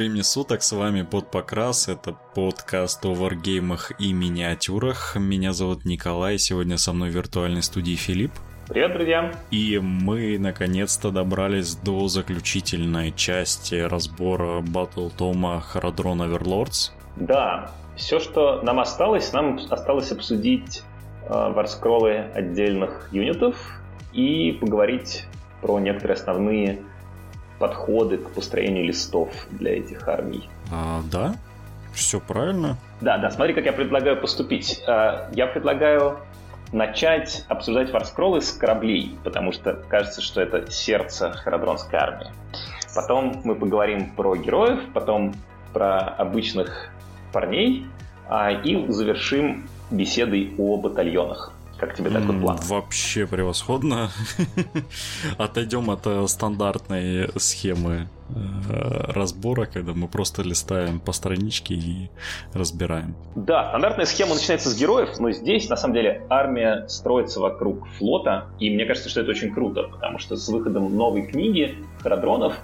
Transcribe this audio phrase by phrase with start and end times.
[0.00, 5.14] Времени суток, с вами Под Покрас, это подкаст о варгеймах и миниатюрах.
[5.16, 8.32] Меня зовут Николай, сегодня со мной в виртуальной студии Филипп.
[8.66, 9.34] Привет, друзья!
[9.50, 16.92] И мы наконец-то добрались до заключительной части разбора Батл Тома Харадрон Оверлордс.
[17.16, 20.82] Да, все, что нам осталось, нам осталось обсудить
[21.24, 23.54] э, варскроллы отдельных юнитов
[24.14, 25.26] и поговорить
[25.60, 26.78] про некоторые основные
[27.60, 30.48] подходы к построению листов для этих армий.
[30.72, 31.36] А, да,
[31.92, 32.76] все правильно.
[33.00, 34.82] Да, да, смотри, как я предлагаю поступить.
[34.88, 36.18] А, я предлагаю
[36.72, 42.28] начать обсуждать варскроллы с кораблей, потому что кажется, что это сердце Харадронской армии.
[42.94, 45.34] Потом мы поговорим про героев, потом
[45.72, 46.90] про обычных
[47.32, 47.86] парней,
[48.28, 51.52] а, и завершим беседой о батальонах.
[51.80, 52.58] Как тебе такой план?
[52.64, 54.10] Вообще превосходно.
[55.38, 62.10] Отойдем от э, стандартной схемы э, разбора, когда мы просто листаем по страничке и
[62.52, 63.16] разбираем.
[63.34, 68.48] Да, стандартная схема начинается с героев, но здесь, на самом деле, армия строится вокруг флота,
[68.58, 72.60] и мне кажется, что это очень круто, потому что с выходом новой книги Харадронов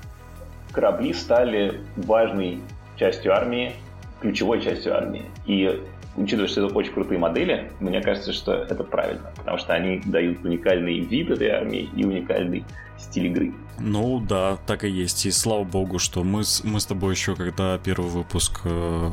[0.73, 2.61] корабли стали важной
[2.97, 3.73] частью армии,
[4.20, 5.25] ключевой частью армии.
[5.47, 5.83] И
[6.17, 10.45] учитывая, что это очень крутые модели, мне кажется, что это правильно, потому что они дают
[10.45, 12.64] уникальный вид этой армии и уникальный
[12.98, 13.53] стиль игры.
[13.78, 15.27] Ну да, так и есть.
[15.27, 19.11] И слава богу, что мы, с, мы с тобой еще, когда первый выпуск э,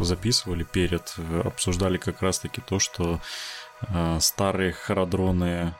[0.00, 3.20] записывали перед, обсуждали как раз-таки то, что
[3.88, 5.74] э, старые харадроны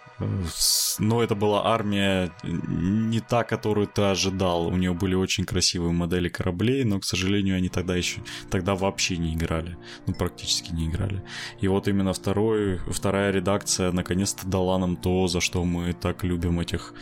[0.98, 4.66] но это была армия не та, которую ты ожидал.
[4.66, 9.16] У нее были очень красивые модели кораблей, но, к сожалению, они тогда еще тогда вообще
[9.16, 9.76] не играли.
[10.06, 11.22] Ну, практически не играли.
[11.60, 16.60] И вот именно второй, вторая редакция наконец-то дала нам то, за что мы так любим
[16.60, 16.94] этих,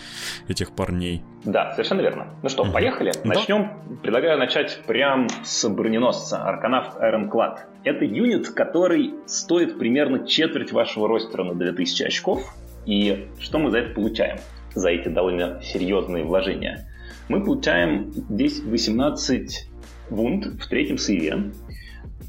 [0.48, 1.22] этих парней.
[1.44, 2.34] Да, совершенно верно.
[2.42, 3.12] Ну что, поехали?
[3.12, 3.20] Да.
[3.24, 3.70] Начнем.
[4.02, 7.58] Предлагаю начать прям с броненосца Арканавт Ironclad.
[7.84, 12.54] Это юнит, который стоит примерно четверть вашего ростера на 2000 очков
[12.88, 14.38] и что мы за это получаем,
[14.74, 16.88] за эти довольно серьезные вложения?
[17.28, 19.68] Мы получаем здесь 18
[20.08, 21.52] вунд в третьем сейве,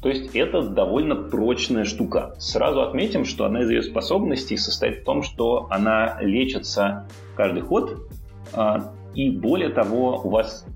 [0.02, 2.34] то есть это довольно прочная штука.
[2.38, 8.10] Сразу отметим, что одна из ее способностей состоит в том, что она лечится каждый ход,
[8.52, 10.66] а, и более того, у вас,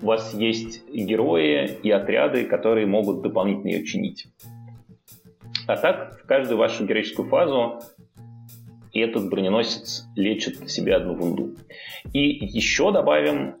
[0.00, 4.28] у вас есть герои и отряды, которые могут дополнительно ее чинить.
[5.66, 7.80] А так, в каждую вашу героическую фазу
[8.92, 11.54] и этот броненосец лечит себе одну вунду.
[12.12, 13.54] И еще добавим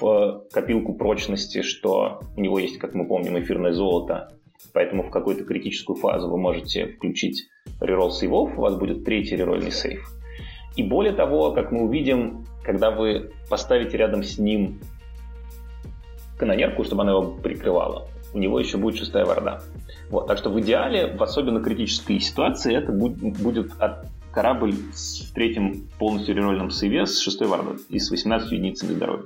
[0.00, 4.28] в копилку прочности, что у него есть, как мы помним, эфирное золото,
[4.72, 7.48] поэтому в какую-то критическую фазу вы можете включить
[7.80, 10.08] реролл сейвов, у вас будет третий рерольный сейв.
[10.76, 14.80] И более того, как мы увидим, когда вы поставите рядом с ним
[16.38, 19.62] канонерку, чтобы она его прикрывала, у него еще будет шестая варда.
[20.10, 24.06] Вот, так что в идеале, в особенно критической ситуации, это будет от
[24.38, 29.24] корабль в третьем полностью рерольном сейве с шестой вардой и с 18 единицами здоровья.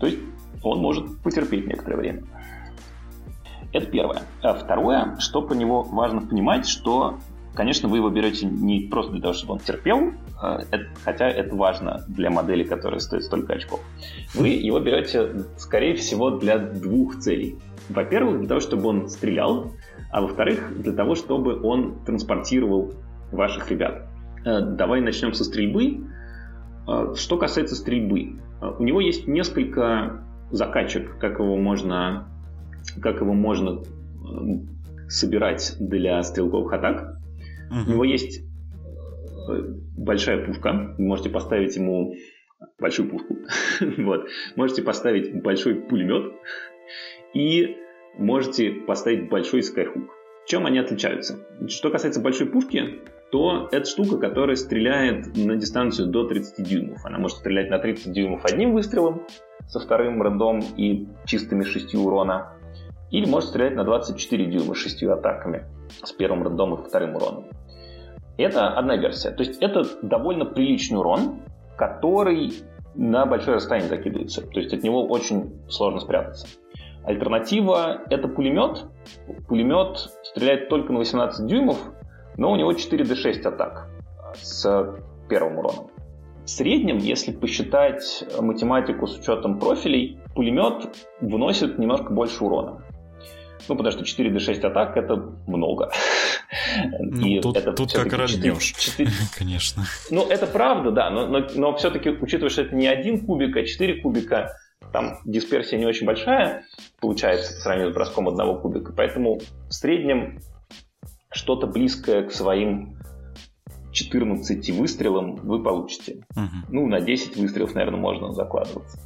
[0.00, 0.18] То есть
[0.64, 2.24] он может потерпеть некоторое время.
[3.72, 4.22] Это первое.
[4.42, 7.20] А второе, что по него важно понимать, что,
[7.54, 10.58] конечно, вы его берете не просто для того, чтобы он терпел, а
[11.04, 13.80] хотя это важно для модели, которая стоит столько очков.
[14.34, 17.60] Вы его берете, скорее всего, для двух целей.
[17.90, 19.70] Во-первых, для того, чтобы он стрелял,
[20.10, 22.92] а во-вторых, для того, чтобы он транспортировал
[23.30, 24.08] ваших ребят.
[24.46, 26.06] Э, давай начнем со стрельбы.
[26.88, 32.28] Э, что касается стрельбы, э, у него есть несколько закачек, как его можно,
[33.02, 33.82] как его можно
[35.08, 37.18] собирать для стрелковых атак.
[37.70, 37.86] Uh-huh.
[37.86, 38.44] У него есть
[39.96, 40.94] большая пушка.
[40.96, 42.14] Вы можете поставить ему
[42.78, 43.36] большую пушку.
[43.98, 44.28] вот.
[44.54, 46.32] Можете поставить большой пулемет
[47.34, 47.76] и
[48.16, 50.10] можете поставить большой скайхук.
[50.46, 51.44] Чем они отличаются?
[51.68, 53.00] Что касается большой пушки,
[53.30, 57.04] то это штука, которая стреляет на дистанцию до 30 дюймов.
[57.04, 59.22] Она может стрелять на 30 дюймов одним выстрелом,
[59.66, 62.52] со вторым рандом и чистыми 6 урона.
[63.10, 65.64] Или может стрелять на 24 дюйма с 6 атаками,
[66.02, 67.46] с первым рандом и вторым уроном.
[68.36, 69.30] Это одна версия.
[69.30, 71.40] То есть это довольно приличный урон,
[71.76, 72.52] который
[72.94, 74.42] на большое расстояние закидывается.
[74.42, 76.46] То есть от него очень сложно спрятаться.
[77.04, 78.86] Альтернатива— это пулемет.
[79.48, 81.78] Пулемет стреляет только на 18 дюймов,
[82.36, 83.88] но у него 4d6 атак
[84.40, 84.94] с
[85.28, 85.90] первым уроном.
[86.44, 92.82] В среднем, если посчитать математику с учетом профилей, пулемет выносит немножко больше урона.
[93.68, 95.16] Ну, потому что 4d6 атак это
[95.46, 95.90] много.
[97.00, 99.10] Ну, И тут, это тут как рожнешь, 4...
[99.36, 99.84] конечно.
[100.10, 103.64] Ну, это правда, да, но, но, но все-таки, учитывая, что это не один кубик, а
[103.64, 104.52] 4 кубика,
[104.92, 106.64] там дисперсия не очень большая,
[107.00, 110.38] получается, по сравнению с броском одного кубика, поэтому в среднем
[111.36, 112.96] что-то близкое к своим
[113.92, 116.26] 14 выстрелам вы получите.
[116.34, 116.66] Угу.
[116.70, 118.98] Ну, на 10 выстрелов, наверное, можно закладываться.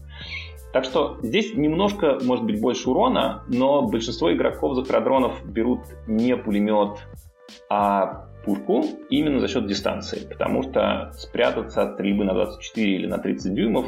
[0.73, 6.99] Так что здесь немножко, может быть, больше урона, но большинство игроков захародронов берут не пулемет,
[7.69, 13.19] а пушку именно за счет дистанции, потому что спрятаться от стрельбы на 24 или на
[13.19, 13.87] 30 дюймов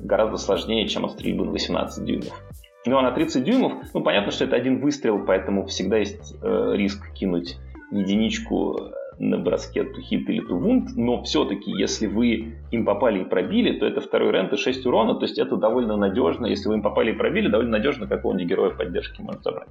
[0.00, 2.42] гораздо сложнее, чем от стрельбы на 18 дюймов.
[2.84, 6.72] Ну а на 30 дюймов, ну понятно, что это один выстрел, поэтому всегда есть э,
[6.74, 7.58] риск кинуть
[7.90, 13.24] единичку на броске to hit или to wound, но все-таки, если вы им попали и
[13.24, 16.74] пробили, то это второй рент и 6 урона, то есть это довольно надежно, если вы
[16.74, 19.68] им попали и пробили, довольно надежно какого-нибудь героя поддержки может забрать.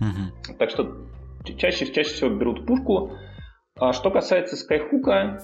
[0.00, 0.56] Угу.
[0.58, 0.96] Так что
[1.58, 3.12] чаще, чаще всего берут пушку.
[3.78, 5.42] А что касается скайхука,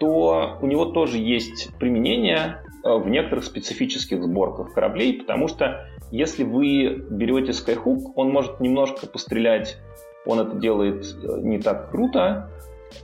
[0.00, 6.42] то у него тоже есть применение э, в некоторых специфических сборках кораблей, потому что если
[6.42, 9.78] вы берете скайхук, он может немножко пострелять,
[10.26, 12.50] он это делает э, не так круто,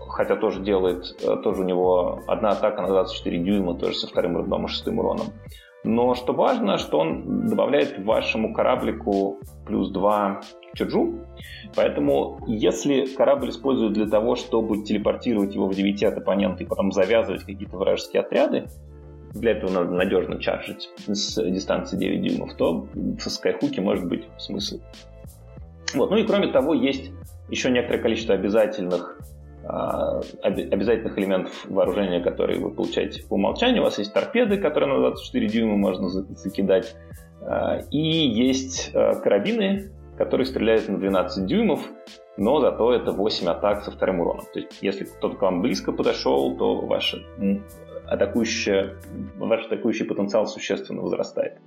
[0.08, 4.36] хотя тоже делает, э, тоже у него одна атака на 24 дюйма, тоже со вторым
[4.36, 5.26] рудом и шестым уроном.
[5.84, 10.40] Но что важно, что он добавляет вашему кораблику плюс 2
[10.74, 11.20] чарджу.
[11.76, 16.90] Поэтому, если корабль используют для того, чтобы телепортировать его в 9 от оппонента и потом
[16.90, 18.66] завязывать какие-то вражеские отряды,
[19.34, 22.86] для этого надо надежно чаржить с дистанции 9 дюймов, то
[23.18, 24.80] со скайхуки может быть смысл.
[25.92, 26.10] Вот.
[26.10, 27.12] Ну и кроме того, есть
[27.48, 29.18] еще некоторое количество обязательных
[29.66, 33.80] а, обязательных элементов вооружения, которые вы получаете по умолчанию.
[33.80, 36.94] У вас есть торпеды, которые на 24 дюйма можно закидать.
[37.40, 41.80] А, и есть а, карабины, которые стреляют на 12 дюймов,
[42.36, 44.44] но зато это 8 атак со вторым уроном.
[44.52, 47.16] То есть, если кто-то к вам близко подошел, то ваш
[48.06, 48.90] атакующий,
[49.36, 51.58] ваш атакующий потенциал существенно возрастает.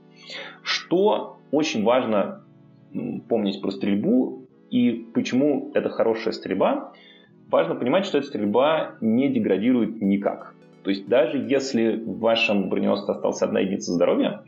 [0.61, 2.43] Что очень важно
[3.27, 6.93] помнить про стрельбу и почему это хорошая стрельба–
[7.49, 10.53] важно понимать, что эта стрельба не деградирует никак.
[10.83, 14.43] То есть даже если в вашем броненосце осталась одна единица здоровья,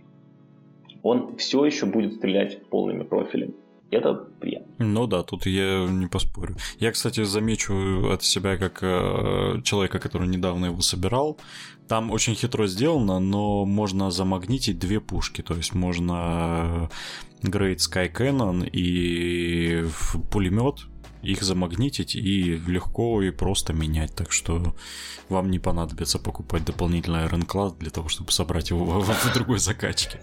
[1.04, 3.54] он все еще будет стрелять полными профилями.
[3.92, 4.68] Это приятно.
[4.78, 6.56] Ну да, тут я не поспорю.
[6.80, 11.38] Я, кстати, замечу от себя как э, человека, который недавно его собирал.
[11.88, 15.42] Там очень хитро сделано, но можно замагнитить две пушки.
[15.42, 16.90] То есть можно
[17.44, 19.86] Great Sky Cannon и
[20.32, 20.88] пулемет
[21.22, 24.14] их замагнитить и легко и просто менять.
[24.16, 24.74] Так что
[25.28, 29.60] вам не понадобится покупать дополнительный Iron Class для того, чтобы собрать его в, в другой
[29.60, 30.20] закачке.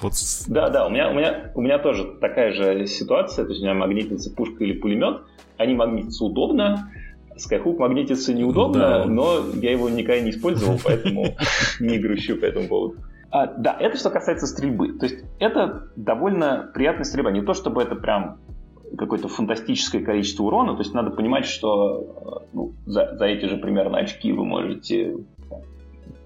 [0.00, 0.12] Вот.
[0.46, 3.44] Да, да, у меня, у, меня, у меня тоже такая же ситуация.
[3.44, 5.22] То есть у меня магнитится пушка или пулемет.
[5.56, 6.90] Они магнитятся удобно.
[7.36, 9.04] Skyhook магнитится неудобно, да.
[9.04, 11.36] но я его никогда не использовал, поэтому
[11.80, 12.96] не грущу по этому поводу.
[13.30, 14.98] А, да, это что касается стрельбы.
[14.98, 17.30] То есть это довольно приятная стрельба.
[17.30, 18.38] Не то, чтобы это прям
[18.96, 20.74] какое-то фантастическое количество урона.
[20.74, 25.16] То есть надо понимать, что э, ну, за, за эти же примерно очки вы можете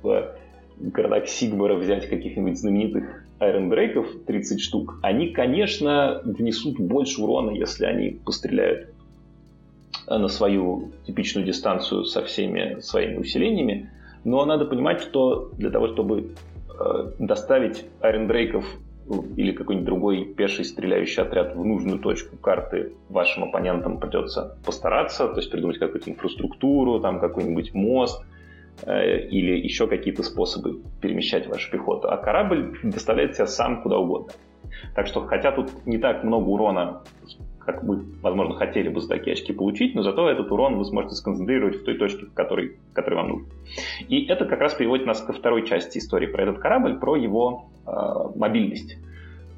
[0.03, 0.35] в
[0.79, 4.99] городах Сигмара взять каких-нибудь знаменитых Iron Drake'ов 30 штук.
[5.03, 8.91] Они, конечно, внесут больше урона, если они постреляют
[10.07, 13.91] на свою типичную дистанцию со всеми своими усилениями.
[14.25, 16.35] Но надо понимать, что для того, чтобы
[16.79, 18.65] э, доставить Iron Drake'ов
[19.37, 25.37] или какой-нибудь другой пеший стреляющий отряд в нужную точку карты вашим оппонентам придется постараться, то
[25.37, 28.25] есть придумать какую-то инфраструктуру, там какой-нибудь мост
[28.83, 32.09] э, или еще какие-то способы перемещать вашу пехоту.
[32.09, 34.33] А корабль доставляет себя сам куда угодно.
[34.95, 37.03] Так что, хотя тут не так много урона,
[37.73, 41.15] как вы, возможно, хотели бы за такие очки получить, но зато этот урон вы сможете
[41.15, 43.47] сконцентрировать в той точке, в которой, вам нужно.
[44.09, 47.71] И это как раз приводит нас ко второй части истории про этот корабль, про его
[47.87, 47.91] э,
[48.37, 48.97] мобильность.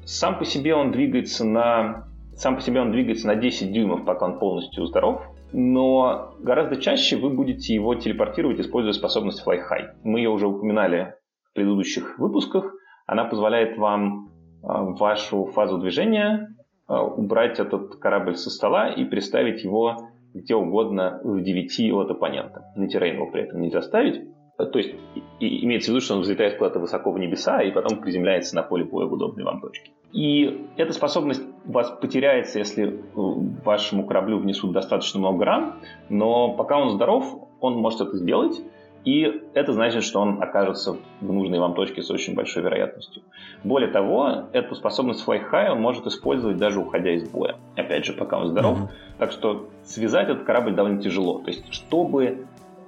[0.05, 4.25] Сам по себе он двигается на сам по себе он двигается на 10 дюймов, пока
[4.25, 9.89] он полностью здоров, но гораздо чаще вы будете его телепортировать, используя способность Fly High.
[10.03, 11.13] Мы ее уже упоминали
[11.49, 12.73] в предыдущих выпусках.
[13.05, 14.29] Она позволяет вам
[14.63, 16.52] э, вашу фазу движения
[17.01, 22.65] убрать этот корабль со стола и приставить его где угодно в 9 от оппонента.
[22.75, 24.21] На террейн его при этом нельзя ставить.
[24.57, 24.95] Э, то есть
[25.39, 28.63] и, имеется в виду, что он взлетает куда-то высоко в небеса и потом приземляется на
[28.63, 29.91] поле боя в удобной вам точке.
[30.11, 35.73] И эта способность у вас потеряется, если вашему кораблю внесут достаточно много ран,
[36.09, 37.25] но пока он здоров,
[37.59, 38.61] он может это сделать,
[39.05, 43.21] и это значит, что он окажется в нужной вам точке с очень большой вероятностью.
[43.63, 47.57] Более того, эту способность Fly High он может использовать даже уходя из боя.
[47.75, 48.79] Опять же, пока он здоров.
[48.79, 49.17] Mm-hmm.
[49.17, 51.39] Так что связать этот корабль довольно тяжело.
[51.39, 52.47] То есть, чтобы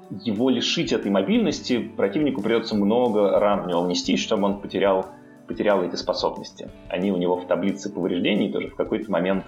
[0.10, 5.08] его лишить этой мобильности, противнику придется много ран в него внести, чтобы он потерял
[5.48, 6.70] потерял эти способности.
[6.90, 9.46] Они у него в таблице повреждений тоже в какой-то момент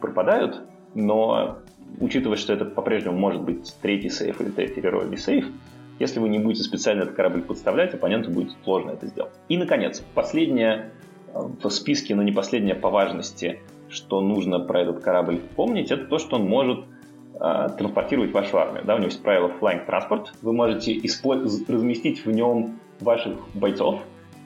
[0.00, 0.62] пропадают,
[0.94, 1.58] но
[1.98, 5.48] учитывая, что это по-прежнему может быть третий сейф или третий рерольный сейф,
[6.02, 9.32] если вы не будете специально этот корабль подставлять, оппоненту будет сложно это сделать.
[9.48, 10.90] И, наконец, последнее
[11.32, 16.06] э, в списке, но не последнее по важности, что нужно про этот корабль помнить, это
[16.06, 16.80] то, что он может
[17.34, 18.84] э, транспортировать вашу армию.
[18.84, 20.26] Да, у него есть правило flying transport.
[20.42, 21.00] Вы можете
[21.68, 24.00] разместить в нем ваших бойцов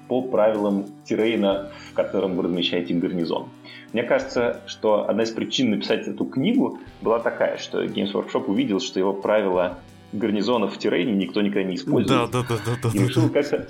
[0.09, 3.49] по правилам террейна, в котором вы размещаете гарнизон.
[3.95, 8.79] Мне кажется, что одна из причин написать эту книгу была такая, что Games Workshop увидел,
[8.79, 9.79] что его правила
[10.17, 12.31] гарнизонов в террейне никто никогда не использует.
[12.31, 13.67] Да, да, да, да, и решил как-то...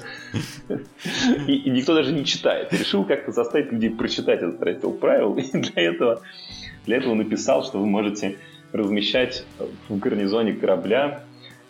[1.46, 2.72] и, и никто даже не читает.
[2.72, 5.34] И решил как-то заставить людей прочитать этот раздел правил.
[5.36, 6.22] И для этого,
[6.86, 8.36] для этого написал, что вы можете
[8.72, 9.44] размещать
[9.88, 11.24] в гарнизоне корабля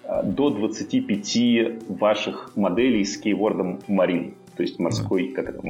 [0.05, 5.61] а, до 25 ваших моделей с кейвордом Marine, то есть морской, как это,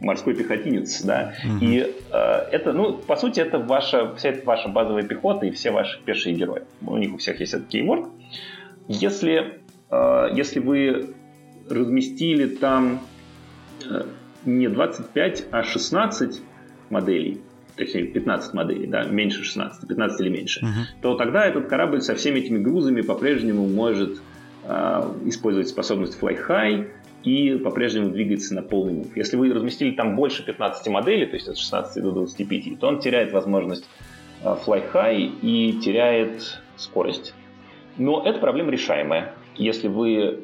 [0.00, 1.34] морской пехотинец, да.
[1.44, 1.64] Угу.
[1.64, 1.78] И
[2.12, 2.16] э,
[2.52, 6.34] это, ну, по сути, это ваша, вся эта ваша базовая пехота и все ваши пешие
[6.34, 6.62] герои.
[6.86, 8.08] У них у всех есть этот кейворд.
[8.88, 9.60] Если,
[9.90, 11.14] э, если вы
[11.68, 13.00] разместили там
[13.88, 14.04] э,
[14.44, 16.40] не 25, а 16
[16.90, 17.40] моделей,
[17.76, 21.00] точнее 15 моделей, да, меньше 16, 15 или меньше, uh-huh.
[21.02, 24.20] то тогда этот корабль со всеми этими грузами по-прежнему может
[24.64, 26.88] э, использовать способность Fly High
[27.24, 29.16] и по-прежнему двигается на полный мув.
[29.16, 33.00] Если вы разместили там больше 15 моделей, то есть от 16 до 25, то он
[33.00, 33.88] теряет возможность
[34.42, 37.34] э, Fly High и теряет скорость.
[37.96, 39.34] Но эта проблема решаемая.
[39.56, 40.40] Если вы э,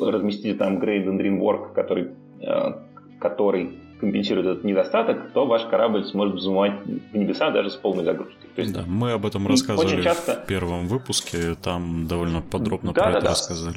[0.00, 2.10] разместите там Grade and Dream Work, который,
[2.40, 2.72] э,
[3.18, 6.72] который компенсирует этот недостаток, то ваш корабль сможет взмывать
[7.12, 8.48] в небеса даже с полной загрузкой.
[8.54, 10.42] То есть, да, мы об этом рассказывали часто...
[10.42, 13.30] в первом выпуске, там довольно подробно да, про да, это да.
[13.30, 13.76] рассказали.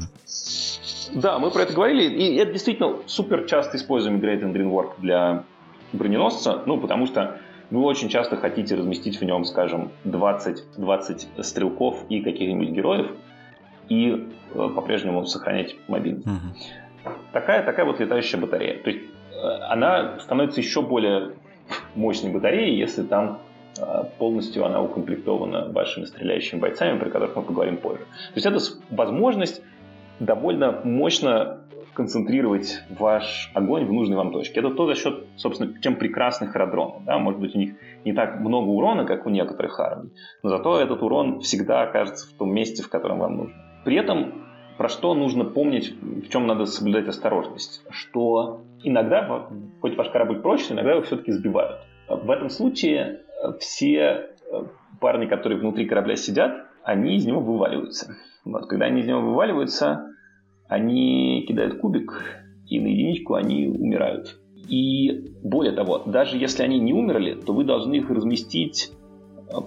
[1.13, 4.99] Да, мы про это говорили, и это действительно супер часто используемый Great and Green Work
[4.99, 5.43] для
[5.93, 12.05] броненосца, ну, потому что вы очень часто хотите разместить в нем, скажем, 20, 20 стрелков
[12.09, 13.11] и каких-нибудь героев,
[13.89, 16.27] и э, по-прежнему сохранять мобильность.
[16.27, 17.13] Угу.
[17.33, 18.81] Такая, такая вот летающая батарея.
[18.81, 21.33] То есть э, она становится еще более
[21.95, 23.39] мощной батареей, если там
[23.79, 27.99] э, полностью она укомплектована вашими стреляющими бойцами, про которых мы поговорим позже.
[27.99, 28.59] То есть это
[28.89, 29.61] возможность
[30.19, 31.59] довольно мощно
[31.97, 34.59] концентрировать ваш огонь в нужной вам точке.
[34.59, 37.03] Это то, за счет, собственно, чем прекрасных аэродромов.
[37.05, 37.17] Да?
[37.17, 37.73] Может быть, у них
[38.05, 40.11] не так много урона, как у некоторых армий,
[40.43, 43.55] но зато этот урон всегда окажется в том месте, в котором вам нужно.
[43.83, 44.45] При этом
[44.77, 49.49] про что нужно помнить, в чем надо соблюдать осторожность, что иногда,
[49.81, 51.79] хоть ваш корабль прочный, иногда его все-таки сбивают.
[52.07, 54.63] В этом случае э, все э,
[55.01, 58.15] парни, которые внутри корабля сидят, они из него вываливаются.
[58.45, 60.13] Вот, когда они из него вываливаются,
[60.67, 64.37] они кидают кубик, и на единичку они умирают.
[64.67, 68.91] И более того, даже если они не умерли, то вы должны их разместить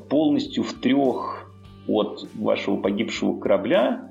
[0.09, 1.51] полностью в трех
[1.89, 4.10] от вашего погибшего корабля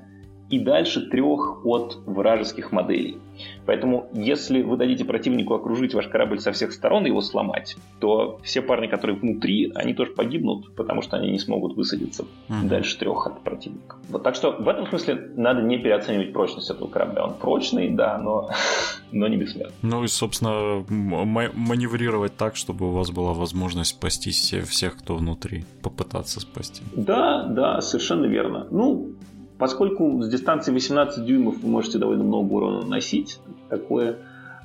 [0.50, 3.18] и дальше трех от вражеских моделей.
[3.66, 8.38] Поэтому, если вы дадите противнику окружить ваш корабль со всех сторон и его сломать, то
[8.42, 12.68] все парни, которые внутри, они тоже погибнут, потому что они не смогут высадиться mm-hmm.
[12.68, 13.96] дальше трех от противника.
[14.08, 17.24] Вот так что в этом смысле надо не переоценивать прочность этого корабля.
[17.24, 18.50] Он прочный, да, но,
[19.12, 19.74] но не бессмертный.
[19.82, 26.40] Ну и, собственно, маневрировать так, чтобы у вас была возможность спасти всех, кто внутри, попытаться
[26.40, 26.82] спасти.
[26.94, 28.66] Да, да, совершенно верно.
[28.70, 29.14] Ну,
[29.60, 33.38] Поскольку с дистанции 18 дюймов вы можете довольно много урона наносить,
[33.68, 34.16] такое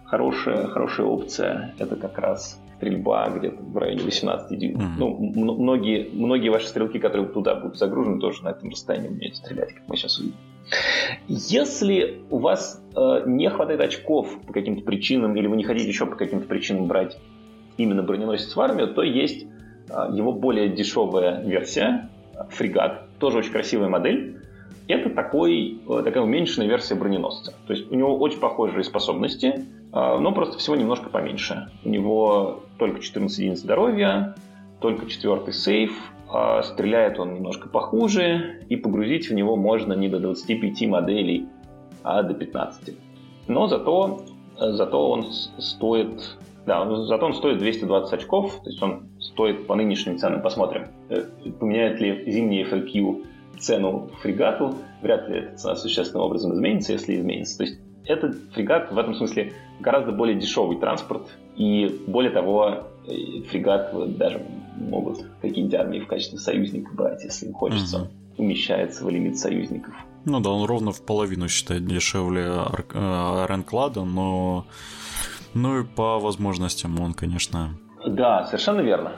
[0.06, 4.84] хорошая, хорошая опция это как раз стрельба где-то в районе 18 дюймов.
[4.84, 4.98] Mm-hmm.
[4.98, 9.74] Ну, многие, многие ваши стрелки, которые туда будут загружены, тоже на этом расстоянии умеют стрелять,
[9.74, 10.38] как мы сейчас увидим.
[11.28, 16.06] Если у вас э, не хватает очков по каким-то причинам, или вы не хотите еще
[16.06, 17.18] по каким-то причинам брать
[17.76, 19.46] именно броненосец в армию, то есть
[19.90, 22.10] э, его более дешевая версия,
[22.50, 24.40] фрегат, тоже очень красивая модель,
[24.88, 27.54] это такой, э, такая уменьшенная версия броненосца.
[27.68, 31.70] То есть у него очень похожие способности, э, но просто всего немножко поменьше.
[31.84, 34.36] У него только 14 единиц здоровья,
[34.80, 35.92] только четвертый сейф,
[36.30, 41.48] а стреляет он немножко похуже, и погрузить в него можно не до 25 моделей,
[42.04, 42.96] а до 15.
[43.48, 44.22] Но зато,
[44.60, 49.76] э, зато он стоит да, зато он стоит 220 очков, то есть он стоит по
[49.76, 50.42] нынешним ценам.
[50.42, 50.88] Посмотрим,
[51.60, 53.24] поменяет ли зимний FLQ
[53.60, 57.58] цену фрегату, вряд ли эта цена существенным образом изменится, если изменится.
[57.58, 63.42] То есть этот фрегат в этом смысле гораздо более дешевый транспорт, и более того, э,
[63.50, 64.42] фрегат даже
[64.78, 68.04] могут какие-нибудь армии в качестве союзника брать, если им хочется.
[68.04, 68.44] Угу.
[68.44, 69.94] Умещается в лимит союзников.
[70.26, 72.44] Ну да, он ровно в половину считает дешевле
[72.94, 74.66] Ренклада, но
[75.56, 77.78] Ну и по возможностям он, конечно...
[78.06, 79.14] Да, совершенно верно.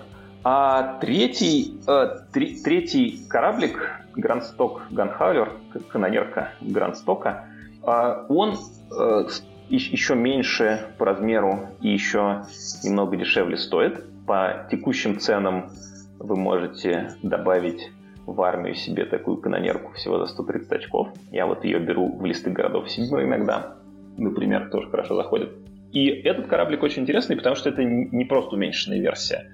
[0.50, 5.52] А третий, э, три, третий кораблик, Грандсток Ганхаулер,
[5.90, 7.50] канонерка Грандстока,
[7.84, 8.56] э, он
[8.98, 9.28] э,
[9.68, 12.46] еще меньше по размеру и еще
[12.82, 14.06] немного дешевле стоит.
[14.26, 15.70] По текущим ценам
[16.18, 17.92] вы можете добавить
[18.26, 21.10] в армию себе такую канонерку всего за 130 очков.
[21.30, 23.76] Я вот ее беру в листы городов седьмой иногда,
[24.16, 25.50] например, тоже хорошо заходит.
[25.92, 29.52] И этот кораблик очень интересный, потому что это не просто уменьшенная версия,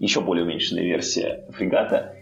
[0.00, 2.16] еще более уменьшенная версия фрегата.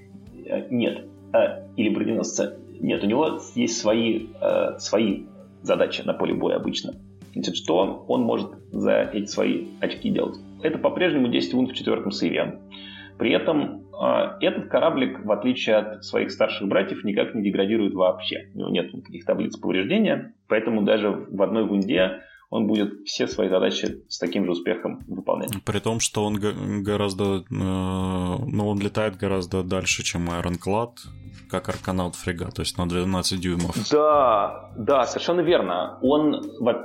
[0.45, 1.07] Э, нет.
[1.33, 2.59] Э, или броненосца.
[2.81, 5.25] Нет, у него есть свои, э, свои
[5.63, 6.95] задачи на поле боя обычно.
[7.33, 10.39] Значит, что он, может за эти свои очки делать?
[10.63, 12.59] Это по-прежнему 10 вун в четвертом сейве.
[13.17, 13.85] При этом
[14.41, 18.49] этот кораблик, в отличие от своих старших братьев, никак не деградирует вообще.
[18.55, 23.49] У него нет никаких таблиц повреждения, поэтому даже в одной вунде он будет все свои
[23.49, 25.51] задачи с таким же успехом выполнять.
[25.65, 26.37] При том, что он
[26.83, 30.93] гораздо, э, ну, он летает гораздо дальше, чем Ironclad,
[31.51, 33.77] как Arkanaut фрегат, то есть на 12 дюймов.
[33.91, 35.99] Да, да, совершенно верно.
[36.03, 36.43] Он,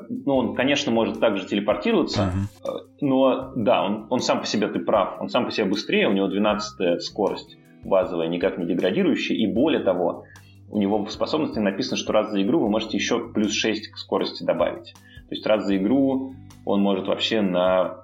[0.10, 2.80] ну, он конечно, может также телепортироваться, uh-huh.
[3.02, 6.14] но да, он, он сам по себе, ты прав, он сам по себе быстрее, у
[6.14, 10.24] него 12 скорость базовая, никак не деградирующая, и более того,
[10.70, 13.98] у него в способности написано, что раз за игру вы можете еще плюс 6 к
[13.98, 14.94] скорости добавить.
[15.34, 18.04] То есть раз за игру он может вообще на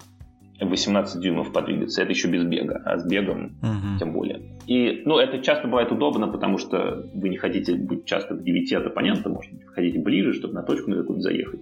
[0.59, 2.01] 18 дюймов подвигаться.
[2.01, 3.99] Это еще без бега, а с бегом uh-huh.
[3.99, 4.41] тем более.
[4.65, 8.73] И, ну, это часто бывает удобно, потому что вы не хотите быть часто в 9
[8.73, 11.59] от оппонента, может быть, хотите ближе, чтобы на точку на какую-то заехать.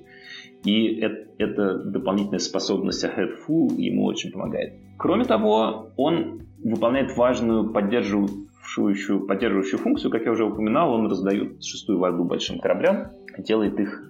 [0.64, 4.76] И это, это дополнительная способность Ahead Full ему очень помогает.
[4.98, 12.00] Кроме того, он выполняет важную поддерживающую, поддерживающую функцию, как я уже упоминал, он раздает шестую
[12.00, 14.08] воду большим кораблям, делает их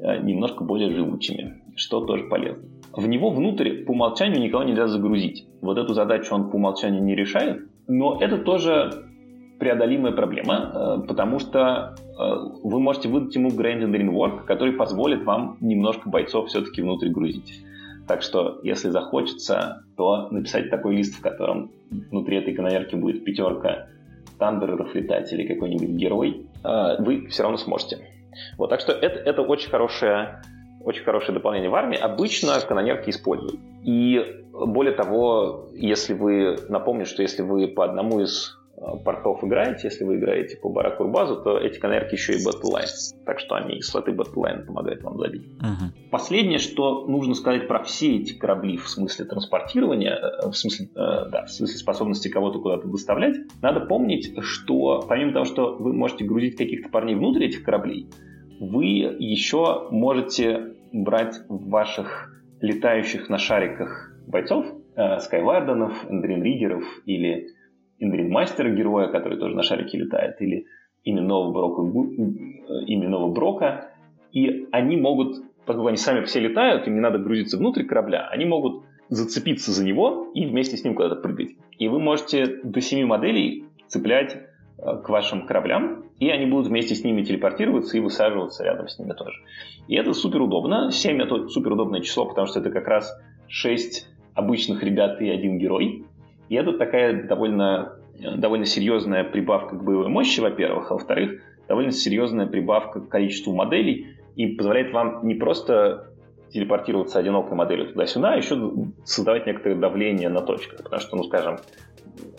[0.00, 2.62] немножко более живучими, что тоже полезно.
[2.92, 5.46] В него внутрь по умолчанию никого нельзя загрузить.
[5.60, 9.04] Вот эту задачу он по умолчанию не решает, но это тоже
[9.58, 15.24] преодолимая проблема, э, потому что э, вы можете выдать ему Grand Engineering Work, который позволит
[15.24, 17.64] вам немножко бойцов все-таки внутрь грузить.
[18.06, 23.88] Так что, если захочется, то написать такой лист, в котором внутри этой канонерки будет пятерка
[24.38, 27.98] тандереров летать или какой-нибудь герой, вы все равно сможете.
[28.56, 30.42] Вот, так что это, это очень хорошее
[30.80, 31.98] очень хорошее дополнение в армии.
[31.98, 33.60] Обычно канонерки используют.
[33.84, 39.88] И более того, если вы, напомню, что если вы по одному из э, портов играете,
[39.88, 42.88] если вы играете по Баракурбазу, то эти канонерки еще и Battleline.
[43.26, 45.46] Так что они и слоты Battleline помогают вам забить.
[45.60, 46.10] Uh-huh.
[46.10, 51.28] Последнее, что нужно сказать про все эти корабли в смысле транспортирования, э, в смысле, э,
[51.30, 56.24] да, в смысле способности кого-то куда-то доставлять, надо помнить, что помимо того, что вы можете
[56.24, 58.08] грузить каких-то парней внутрь этих кораблей,
[58.60, 58.84] вы
[59.18, 64.66] еще можете брать ваших летающих на шариках бойцов,
[64.96, 67.48] э, Скайварденов, Эндрин или
[68.00, 70.66] Эндрин Мастера героя, который тоже на шарике летает, или
[71.04, 73.90] именного Брока, э, именного Брока,
[74.32, 78.44] и они могут, поскольку они сами все летают, им не надо грузиться внутрь корабля, они
[78.44, 81.50] могут зацепиться за него и вместе с ним куда-то прыгать.
[81.78, 84.47] И вы можете до семи моделей цеплять
[84.80, 89.12] к вашим кораблям, и они будут вместе с ними телепортироваться и высаживаться рядом с ними
[89.12, 89.40] тоже.
[89.88, 90.90] И это супер удобно.
[90.90, 93.12] 7 это супер удобное число, потому что это как раз
[93.48, 96.04] 6 обычных ребят и один герой.
[96.48, 97.96] И это такая довольно,
[98.36, 104.14] довольно серьезная прибавка к боевой мощи, во-первых, а во-вторых, довольно серьезная прибавка к количеству моделей
[104.36, 106.07] и позволяет вам не просто
[106.52, 108.72] телепортироваться одинокой моделью туда-сюда, еще
[109.04, 110.82] создавать некоторое давление на точках.
[110.82, 111.58] Потому что, ну, скажем,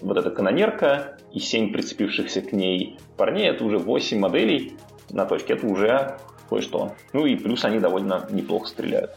[0.01, 4.73] вот эта канонерка и 7 прицепившихся к ней парней, это уже 8 моделей
[5.09, 6.17] на точке, это уже
[6.49, 6.93] кое-что.
[7.13, 9.11] Ну и плюс они довольно неплохо стреляют.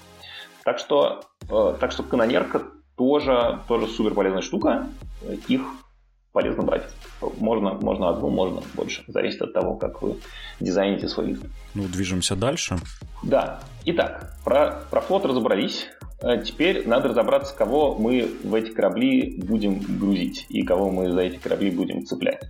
[0.64, 2.62] Так что, э, так что канонерка
[2.96, 4.86] тоже, тоже супер полезная штука.
[5.48, 5.62] Их
[6.32, 6.84] полезно брать.
[7.38, 9.04] Можно, можно одну, можно больше.
[9.06, 10.16] Зависит от того, как вы
[10.60, 11.44] дизайните свой лист.
[11.74, 12.76] Ну, движемся дальше.
[13.22, 13.60] Да.
[13.84, 15.86] Итак, про, про флот разобрались.
[16.22, 21.22] А теперь надо разобраться, кого мы в эти корабли будем грузить и кого мы за
[21.22, 22.42] эти корабли будем цеплять.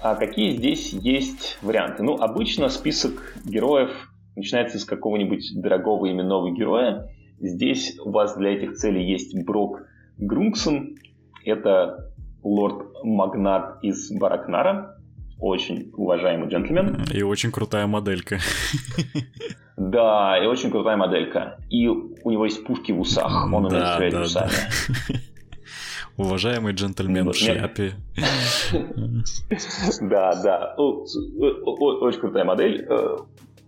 [0.00, 2.02] А какие здесь есть варианты?
[2.02, 3.90] Ну, обычно список героев
[4.36, 7.08] начинается с какого-нибудь дорогого именного героя.
[7.40, 9.82] Здесь у вас для этих целей есть Брок
[10.16, 10.96] Грунгсон.
[11.44, 12.12] Это
[12.48, 14.96] лорд-магнат из Баракнара.
[15.40, 17.04] Очень уважаемый джентльмен.
[17.12, 18.38] И очень крутая моделька.
[19.76, 21.58] Да, и очень крутая моделька.
[21.70, 23.52] И у него есть пушки в усах.
[23.52, 24.50] Он да, стрелять да, усами.
[25.08, 25.14] Да.
[26.16, 27.92] Уважаемый джентльмен в шляпе.
[30.00, 30.74] Да, да.
[30.76, 32.84] Очень крутая модель.
[32.90, 33.18] Э,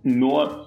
[0.02, 0.66] но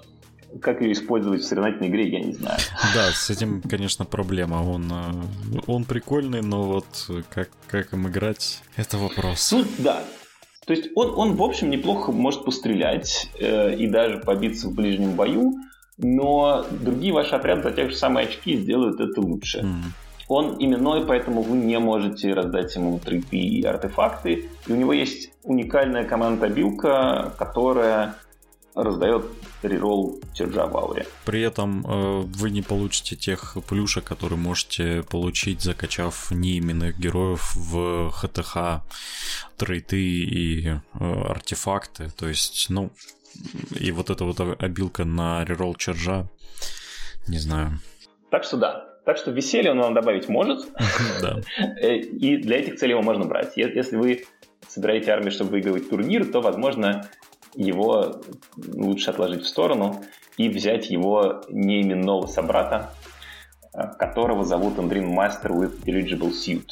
[0.62, 2.60] как ее использовать в соревновательной игре, я не знаю.
[2.94, 4.56] Да, с этим, конечно, проблема.
[4.56, 6.86] Он, э, он прикольный, но вот
[7.30, 9.52] как, как им играть, это вопрос.
[9.52, 10.04] Ну, да.
[10.66, 15.12] То есть он, он в общем, неплохо может пострелять э, и даже побиться в ближнем
[15.12, 15.56] бою,
[15.98, 19.60] но другие ваши отряды за те же самые очки сделают это лучше.
[19.60, 19.82] Mm.
[20.30, 24.50] Он именной, поэтому вы не можете раздать ему трипы и артефакты.
[24.68, 28.16] И у него есть уникальная команда-билка, которая
[28.76, 29.26] раздает
[29.62, 31.06] реролл черджа в ауре.
[31.26, 38.12] При этом э, вы не получите тех плюшек, которые можете получить, закачав неименных героев в
[38.12, 38.84] ХТХ,
[39.58, 42.10] трейты и э, артефакты.
[42.18, 42.92] То есть, ну,
[43.80, 46.28] и вот эта вот обилка на реролл черджа,
[47.28, 47.80] не знаю.
[48.30, 50.68] Так что да, так что веселье он вам добавить может.
[51.22, 51.42] Да.
[51.80, 53.54] Э, и для этих целей его можно брать.
[53.56, 54.26] Если вы
[54.68, 57.08] собираете армию, чтобы выигрывать турнир, то, возможно,
[57.56, 58.22] его
[58.58, 60.04] лучше отложить в сторону
[60.38, 62.94] и взять его неименного собрата,
[63.74, 66.68] э, которого зовут Андрин Master with Eligible Suit.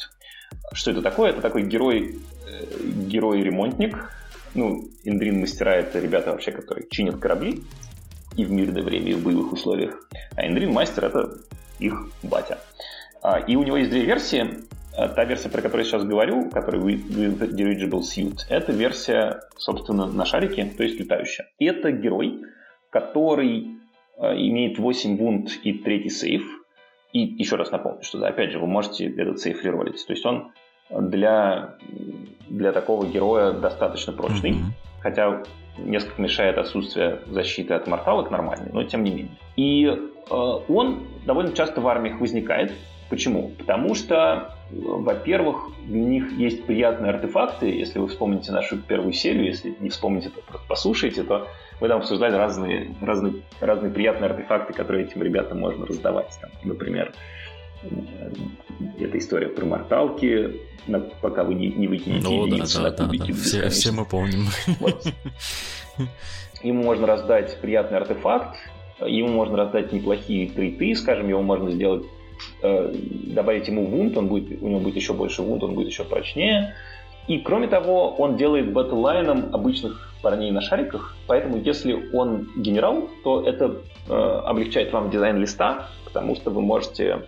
[0.72, 1.30] Что это такое?
[1.30, 2.64] Это такой герой, э,
[3.06, 4.10] герой-ремонтник.
[4.54, 7.62] Ну, Индрин мастера— это ребята вообще, которые чинят корабли
[8.36, 10.08] и в мирное время, и в боевых условиях.
[10.36, 11.38] А Индрин мастер— это
[11.78, 12.58] их батя.
[13.22, 14.46] А, и у него есть две версии.
[14.96, 20.06] А, та версия, про которую я сейчас говорю, которая with Dirigible Suit, это версия, собственно,
[20.06, 21.46] на шарике, то есть летающая.
[21.58, 22.40] И это герой,
[22.90, 23.78] который
[24.18, 26.42] а, имеет 8 вунд и третий сейф.
[27.12, 30.04] И еще раз напомню, что, опять же, вы можете этот сейф реролить.
[30.06, 30.52] То есть он
[30.90, 31.76] для,
[32.48, 34.52] для такого героя достаточно прочный.
[34.52, 35.00] Mm-hmm.
[35.00, 35.42] Хотя
[35.78, 39.38] несколько мешает отсутствие защиты от морталок нормальной, но тем не менее.
[39.56, 42.72] И э, он довольно часто в армиях возникает.
[43.12, 43.50] Почему?
[43.58, 47.66] Потому что, во-первых, для них есть приятные артефакты.
[47.66, 51.46] Если вы вспомните нашу первую серию, если не вспомните, то просто послушайте, то
[51.78, 56.30] мы там обсуждали разные, разные, разные приятные артефакты, которые этим ребятам можно раздавать.
[56.40, 57.12] Там, например,
[58.98, 60.62] эта история про морталки,
[61.20, 63.32] пока вы не, не выкинете ну, да, на да, кубики.
[63.32, 63.42] Да, да.
[63.42, 64.46] Все, все мы помним.
[64.80, 65.04] Вот.
[66.62, 68.56] Ему можно раздать приятный артефакт,
[69.04, 72.06] ему можно раздать неплохие триты, скажем, его можно сделать,
[72.62, 76.74] добавить ему вунт, он будет, у него будет еще больше вунт, он будет еще прочнее.
[77.28, 83.42] И кроме того, он делает батлайном обычных парней на шариках, поэтому если он генерал, то
[83.42, 83.76] это
[84.08, 87.22] э, облегчает вам дизайн листа, потому что вы можете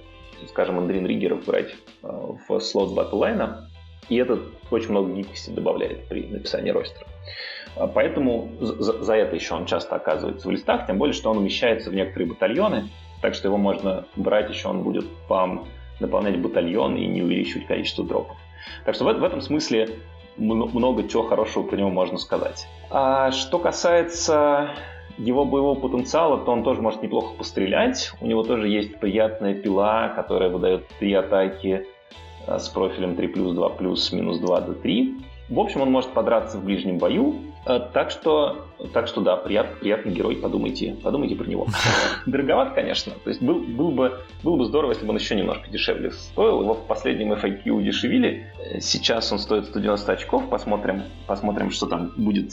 [0.49, 2.09] скажем, Андрин Риггеров брать э,
[2.49, 3.69] в слот батлайна,
[4.09, 4.39] и это
[4.71, 7.07] очень много гибкости добавляет при написании ростера.
[7.77, 11.39] А поэтому за, за это еще он часто оказывается в листах, тем более, что он
[11.39, 12.89] умещается в некоторые батальоны,
[13.25, 15.67] так что его можно брать еще, он будет вам
[15.99, 18.37] наполнять батальон и не увеличивать количество дропов.
[18.85, 19.89] Так что в, в этом смысле
[20.37, 22.67] много чего хорошего про него можно сказать.
[22.91, 24.73] А что касается
[25.17, 28.13] его боевого потенциала, то он тоже может неплохо пострелять.
[28.21, 31.87] У него тоже есть приятная пила, которая выдает три атаки
[32.47, 35.15] э, с профилем 3 плюс 2 плюс минус 2 до 3.
[35.49, 37.37] В общем, он может подраться в ближнем бою.
[37.67, 41.67] Э, так что, так что да, прият, приятный герой, подумайте, подумайте про него.
[42.27, 43.13] Дороговат, конечно.
[43.25, 46.63] То есть был, был, бы, было бы здорово, если бы он еще немножко дешевле стоил.
[46.63, 48.47] Его в последнем FAQ удешевили.
[48.59, 50.49] Э, сейчас он стоит 190 очков.
[50.49, 52.53] Посмотрим, посмотрим что там будет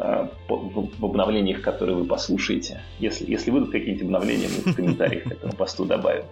[0.00, 2.80] Э, в обновлениях, которые вы послушаете.
[3.00, 6.24] Если, если будут какие-нибудь обновления, мы в комментариях к этому посту добавим.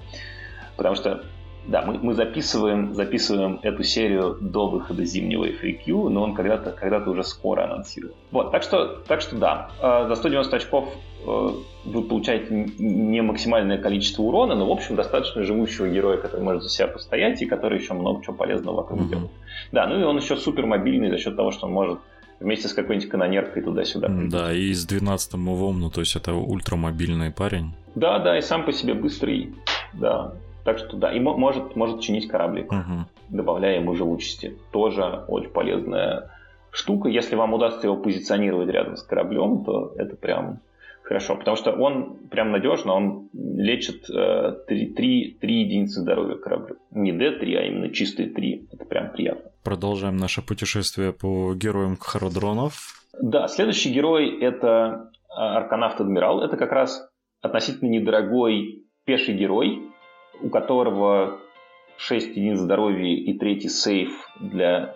[0.77, 1.25] Потому что,
[1.69, 6.99] да, мы, мы записываем, записываем эту серию до выхода зимнего FAQ, но он когда-то когда
[6.99, 8.15] уже скоро анонсирует.
[8.31, 10.89] Вот, так что, так что да, э, за 190 очков
[11.27, 11.49] э,
[11.85, 16.71] вы получаете не максимальное количество урона, но, в общем, достаточно живущего героя, который может за
[16.71, 19.09] себя постоять и который еще много чего полезного вокруг mm-hmm.
[19.09, 19.31] делает.
[19.73, 21.99] Да, ну и он еще супер мобильный за счет того, что он может
[22.39, 24.09] вместе с какой-нибудь канонеркой туда-сюда.
[24.09, 27.73] Да, и с 12 умом, ну то есть это ультрамобильный парень.
[27.95, 29.55] Да, да, и сам по себе быстрый,
[29.95, 30.35] да.
[30.67, 33.07] Так что да, и может, может чинить кораблик, угу.
[33.29, 34.59] добавляя ему живучести.
[34.73, 36.33] Тоже очень полезная
[36.73, 37.09] штука.
[37.09, 40.59] Если вам удастся его позиционировать рядом с кораблем, то это прям
[41.05, 41.37] хорошо.
[41.37, 46.79] Потому что он прям надежно, он лечит э, 3, 3, 3 единицы здоровья кораблю.
[46.91, 48.71] Не D3, а именно чистые 3.
[48.73, 49.53] Это прям приятно.
[49.63, 53.07] Продолжаем наше путешествие по героям Кхародронов.
[53.23, 56.43] Да, следующий герой это а, Арканавт Адмирал.
[56.43, 57.09] Это как раз
[57.41, 59.93] относительно недорогой пеший герой,
[60.41, 61.41] у которого
[61.97, 64.95] 6 единиц здоровья и третий сейф для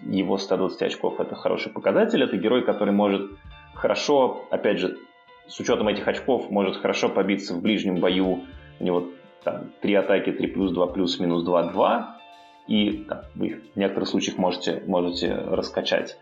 [0.00, 1.20] его 120 очков.
[1.20, 2.22] Это хороший показатель.
[2.22, 3.30] Это герой, который может
[3.74, 4.98] хорошо, опять же,
[5.46, 8.44] с учетом этих очков, может хорошо побиться в ближнем бою.
[8.80, 9.08] У него
[9.42, 12.18] там, 3 атаки, 3 плюс, 2 плюс, минус 2, 2
[12.68, 16.18] и там, вы их в некоторых случаях можете, можете раскачать.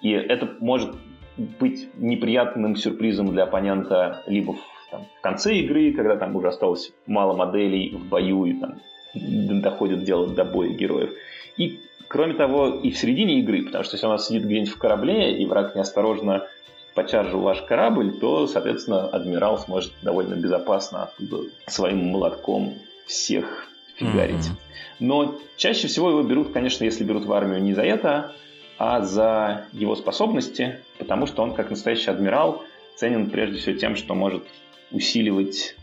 [0.00, 0.96] И это может
[1.36, 6.92] быть неприятным сюрпризом для оппонента либо в там, в конце игры, когда там уже осталось
[7.06, 8.80] мало моделей в бою и там
[9.14, 11.12] доходит дело до боя героев.
[11.56, 14.78] И кроме того, и в середине игры, потому что если у нас сидит где-нибудь в
[14.78, 16.46] корабле, и враг неосторожно
[16.94, 22.74] почаржил ваш корабль, то, соответственно, адмирал сможет довольно безопасно оттуда своим молотком
[23.06, 24.46] всех фигарить.
[24.46, 24.96] Mm-hmm.
[25.00, 28.32] Но чаще всего его берут, конечно, если берут в армию не за это,
[28.78, 32.62] а за его способности, потому что он, как настоящий адмирал,
[32.96, 34.44] ценен прежде всего тем, что может
[34.92, 35.76] усиливать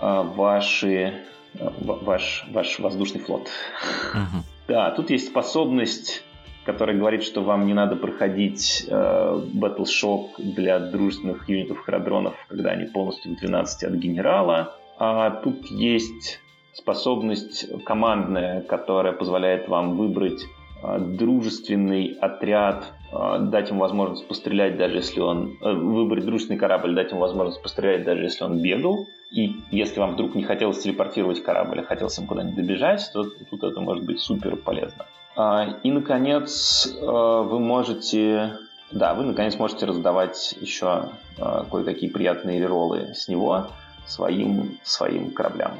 [0.00, 1.14] э, ваши,
[1.54, 3.48] э, ваш, ваш воздушный флот.
[4.14, 4.42] Uh-huh.
[4.68, 6.22] Да, тут есть способность,
[6.64, 12.70] которая говорит, что вам не надо проходить э, Battle Shock для дружественных юнитов храдронов, когда
[12.70, 14.76] они полностью в 12 от генерала.
[14.98, 16.40] А тут есть
[16.72, 20.44] способность командная, которая позволяет вам выбрать
[20.82, 25.58] э, дружественный отряд, дать ему возможность пострелять, даже если он...
[25.60, 29.06] Э, выбрать дружественный корабль, дать ему возможность пострелять, даже если он бегал.
[29.30, 33.62] И если вам вдруг не хотелось телепортировать корабль, а хотелось им куда-нибудь добежать, то тут
[33.62, 35.06] это может быть супер полезно.
[35.36, 38.58] А, и, наконец, вы можете...
[38.90, 41.08] Да, вы, наконец, можете раздавать еще
[41.70, 43.68] кое-какие приятные реролы с него
[44.06, 45.72] своим, своим кораблям.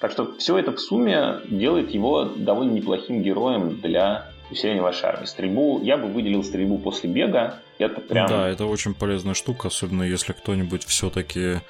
[0.00, 5.26] Так что все это в сумме делает его довольно неплохим героем для усиления вашей армии.
[5.26, 7.58] Стрельбу, я бы выделил стрельбу после бега.
[7.78, 8.28] Это прям...
[8.28, 11.60] Да, это очень полезная штука, особенно если кто-нибудь все-таки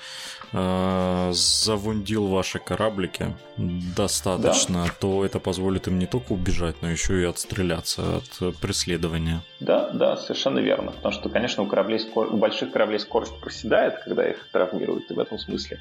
[0.53, 4.93] э, завундил ваши кораблики достаточно, да.
[5.01, 9.41] то это позволит им не только убежать, но еще и отстреляться от преследования.
[9.61, 10.93] Да, да, совершенно верно.
[10.93, 15.19] Потому что, конечно, у, кораблей, у больших кораблей скорость проседает, когда их травмируют, и в
[15.19, 15.81] этом смысле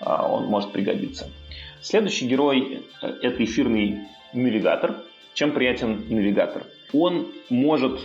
[0.00, 1.28] а, он может пригодиться.
[1.80, 4.96] Следующий герой– это эфирный навигатор.
[5.34, 6.64] Чем приятен навигатор?
[6.92, 8.00] Он может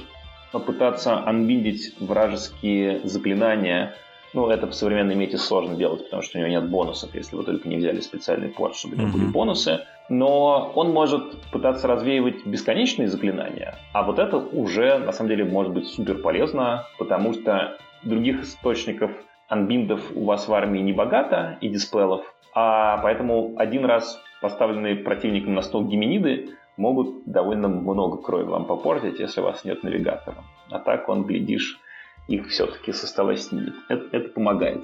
[0.51, 3.93] попытаться анбиндить вражеские заклинания.
[4.33, 7.43] Ну, это в современной мете сложно делать, потому что у него нет бонусов, если вы
[7.43, 9.81] только не взяли специальный порт, чтобы у него были бонусы.
[10.09, 15.73] Но он может пытаться развеивать бесконечные заклинания, а вот это уже, на самом деле, может
[15.73, 19.11] быть супер полезно, потому что других источников
[19.49, 25.55] анбиндов у вас в армии не богато и диспелов, а поэтому один раз поставленные противником
[25.55, 30.43] на стол геминиды могут довольно много крови вам попортить, если вас нет навигатора.
[30.69, 31.79] А так он, глядишь,
[32.27, 33.73] их все-таки со стола снимет.
[33.89, 34.83] Это, это помогает.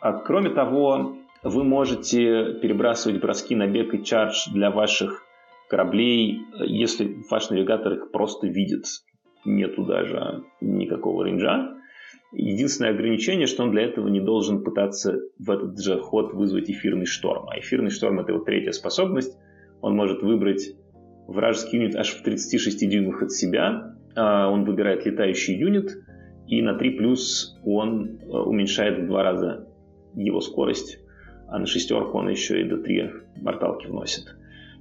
[0.00, 5.24] А кроме того, вы можете перебрасывать броски на бег и чардж для ваших
[5.68, 8.84] кораблей, если ваш навигатор их просто видит.
[9.44, 11.76] Нету даже никакого рейнджа.
[12.32, 17.06] Единственное ограничение, что он для этого не должен пытаться в этот же ход вызвать эфирный
[17.06, 17.48] шторм.
[17.48, 19.36] А эфирный шторм— это его третья способность.
[19.80, 20.74] Он может выбрать
[21.30, 23.94] вражеский юнит аж в 36 дюймах от себя.
[24.16, 25.96] А он выбирает летающий юнит,
[26.48, 29.68] и на 3 плюс он э, уменьшает в два раза
[30.14, 30.98] его скорость,
[31.46, 34.34] а на шестерку он еще и до 3 морталки вносит.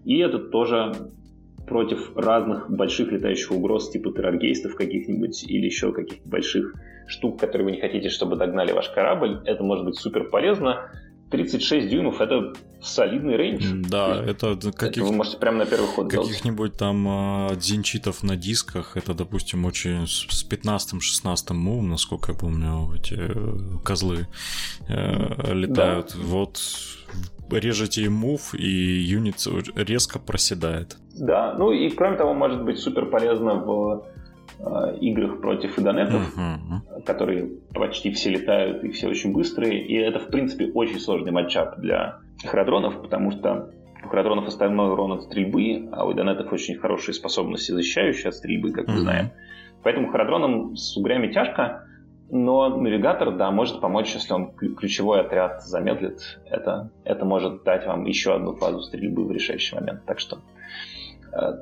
[0.04, 0.94] И это тоже
[1.68, 6.74] против разных больших летающих угроз, типа терроргейстов каких-нибудь или еще каких-то больших
[7.06, 9.40] штук, которые вы не хотите, чтобы догнали ваш корабль.
[9.46, 10.90] Это может быть супер полезно.
[11.30, 13.90] 36 дюймов это солидный рейндж.
[13.90, 15.04] Да, это каких...
[15.04, 20.08] Вы можете прямо на первый ход Каких-нибудь там э, дзинчитов на дисках, это, допустим, очень
[20.08, 24.28] с 15-16 мувом, насколько я помню, эти э, козлы
[24.88, 26.14] э, летают.
[26.16, 26.24] Да.
[26.24, 26.60] Вот
[27.52, 29.36] режете им мув, и юнит
[29.76, 30.98] резко проседает.
[31.16, 34.06] Да, ну и кроме того, может быть супер полезно в
[34.60, 37.04] э, играх против идонетов, uh-huh.
[37.06, 39.86] которые почти все летают и все очень быстрые.
[39.86, 43.72] И это, в принципе, очень сложный матчап для храдронов, потому что
[44.04, 48.72] у храдронов остальной урон от стрельбы, а у идонетов очень хорошие способности, защищающие от стрельбы,
[48.72, 48.94] как uh-huh.
[48.94, 49.30] мы знаем.
[49.84, 51.86] Поэтому храдронам с угрями тяжко,
[52.32, 56.20] но навигатор, да, может помочь, если он ключевой отряд замедлит.
[56.46, 60.06] Это, это может дать вам еще одну фазу стрельбы в решающий момент.
[60.06, 60.40] Так что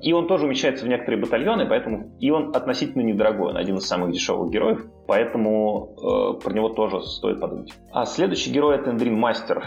[0.01, 3.87] и он тоже умещается в некоторые батальоны, поэтому и он относительно недорогой, он один из
[3.87, 7.73] самых дешевых героев, поэтому э, про него тоже стоит подумать.
[7.91, 9.63] А следующий герой это Эндрин Мастер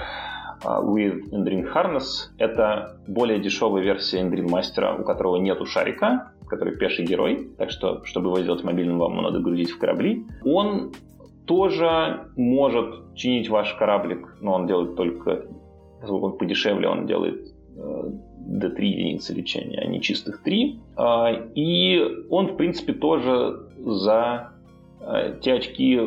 [0.64, 2.30] э, with Endrin Harness.
[2.38, 8.02] Это более дешевая версия Endrin Мастера, у которого нету шарика, который пеший герой, так что,
[8.04, 10.26] чтобы его сделать мобильным, вам надо грузить в корабли.
[10.44, 10.92] Он
[11.46, 15.46] тоже может чинить ваш кораблик, но он делает только,
[16.08, 17.46] он подешевле, он делает
[18.50, 20.80] до э, 3 единицы лечения, а не чистых 3.
[20.96, 24.52] А, и он, в принципе, тоже за
[25.00, 25.98] э, те очки,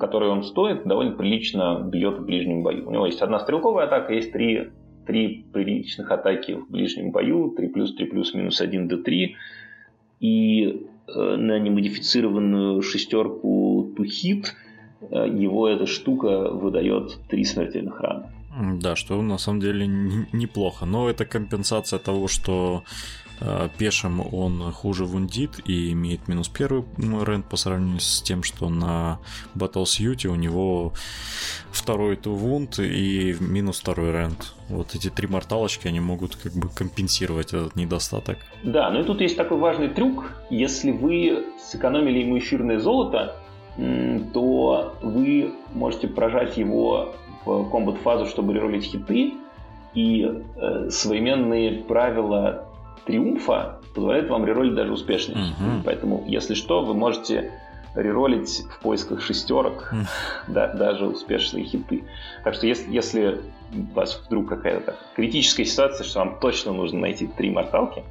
[0.00, 2.88] которые он стоит, довольно прилично бьет в ближнем бою.
[2.88, 4.70] У него есть одна стрелковая атака, есть три,
[5.06, 9.36] три приличных атаки в ближнем бою, 3 плюс, 3 плюс, минус 1 до 3
[10.20, 14.46] и э, на немодифицированную шестерку hit
[15.10, 18.35] э, его эта штука выдает три смертельных раны.
[18.58, 20.86] Да, что на самом деле неплохо.
[20.86, 22.84] Но это компенсация того, что
[23.40, 28.70] э, пешим он хуже вундит и имеет минус первый рент по сравнению с тем, что
[28.70, 29.18] на
[29.54, 30.94] Battlesuit у него
[31.70, 34.54] второй то вунд и минус второй рент.
[34.68, 38.38] Вот эти три морталочки, они могут как бы компенсировать этот недостаток.
[38.62, 40.32] Да, ну и тут есть такой важный трюк.
[40.48, 43.36] Если вы сэкономили ему эфирное золото,
[44.32, 47.14] то вы можете прожать его
[47.46, 49.34] в комбат-фазу, чтобы реролить хиты,
[49.94, 52.66] и э, современные правила
[53.06, 55.82] триумфа позволяют вам реролить даже успешные uh-huh.
[55.84, 57.52] Поэтому, если что, вы можете
[57.94, 60.06] реролить в поисках шестерок uh-huh.
[60.48, 62.04] да, даже успешные хиты.
[62.44, 63.40] Так что если, если
[63.74, 68.04] у вас вдруг какая-то критическая ситуация, что вам точно нужно найти три морталки,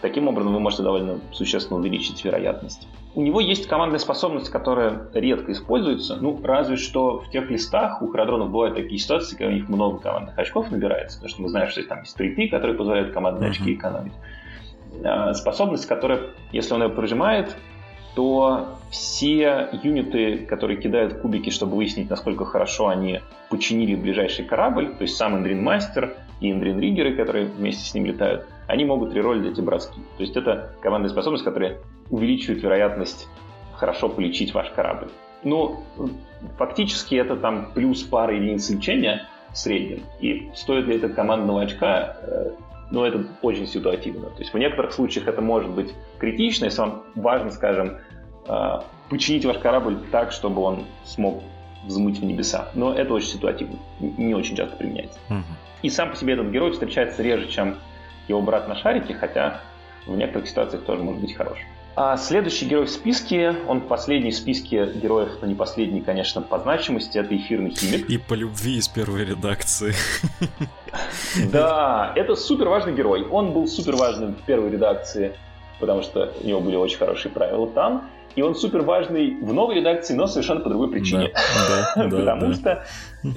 [0.00, 2.86] таким образом вы можете довольно существенно увеличить вероятность.
[3.14, 8.08] У него есть командная способность, которая редко используется, ну, разве что в тех листах у
[8.08, 11.68] храдронов бывают такие ситуации, когда у них много командных очков набирается, потому что мы знаем,
[11.68, 13.52] что там есть триты, которые позволяют командные uh-huh.
[13.52, 14.12] очки экономить.
[15.04, 17.56] А, способность, которая, если он ее прожимает,
[18.14, 25.02] то все юниты, которые кидают кубики, чтобы выяснить, насколько хорошо они починили ближайший корабль, то
[25.02, 29.52] есть сам Эндрин Мастер и Эндрин Риггеры, которые вместе с ним летают, они могут реролить
[29.52, 30.00] эти броски.
[30.16, 31.78] То есть это командная способность, которая
[32.10, 33.28] увеличивает вероятность
[33.74, 35.08] хорошо полечить ваш корабль.
[35.42, 35.82] Но
[36.58, 40.02] фактически это там плюс пара единиц лечения в среднем.
[40.20, 42.16] И стоит ли это командного очка,
[42.90, 44.30] ну, это очень ситуативно.
[44.30, 47.98] То есть в некоторых случаях это может быть критично, если вам важно, скажем,
[48.46, 51.42] э, починить ваш корабль так, чтобы он смог
[51.84, 52.68] взмыть в небеса.
[52.74, 55.18] Но это очень ситуативно, не очень часто применяется.
[55.28, 55.42] Угу.
[55.82, 57.76] И сам по себе этот герой встречается реже, чем
[58.28, 59.60] его брат на шарике, хотя
[60.06, 61.66] в некоторых ситуациях тоже может быть хорошим.
[61.96, 66.58] А следующий герой в списке, он последний в списке героев, но не последний, конечно, по
[66.58, 68.08] значимости, это эфирный химик.
[68.08, 69.94] И по любви из первой редакции.
[71.52, 73.24] Да, это супер важный герой.
[73.30, 75.36] Он был супер важным в первой редакции,
[75.78, 78.10] потому что у него были очень хорошие правила там.
[78.34, 81.32] И он супер важный в новой редакции, но совершенно по другой причине.
[81.68, 82.84] Да, да, Потому да, что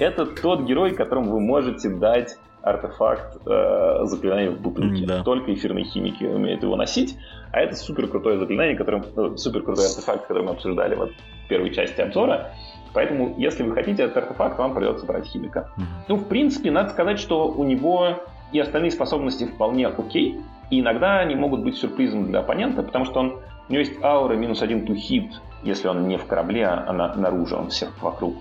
[0.00, 5.06] это тот герой, которому вы можете дать артефакт э, заклинания в бутылке.
[5.06, 5.22] Да.
[5.22, 7.16] Только эфирные химики умеют его носить.
[7.52, 11.10] А это супер крутое заклинание, которым, ну, супер крутой артефакт, который мы обсуждали вот
[11.44, 12.52] в первой части обзора.
[12.94, 15.70] Поэтому, если вы хотите этот артефакт, вам придется брать химика.
[15.76, 15.82] Mm-hmm.
[16.08, 18.20] Ну, в принципе, надо сказать, что у него
[18.52, 20.40] и остальные способности вполне окей.
[20.70, 23.26] И иногда они могут быть сюрпризом для оппонента, потому что он,
[23.68, 25.30] у него есть аура минус один to hit,
[25.62, 28.34] если он не в корабле, а на, наружу, он всех вокруг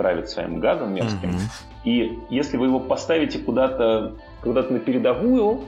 [0.00, 1.30] травит своим газом мерзким.
[1.30, 1.84] Mm-hmm.
[1.84, 5.64] И если вы его поставите куда-то куда на передовую,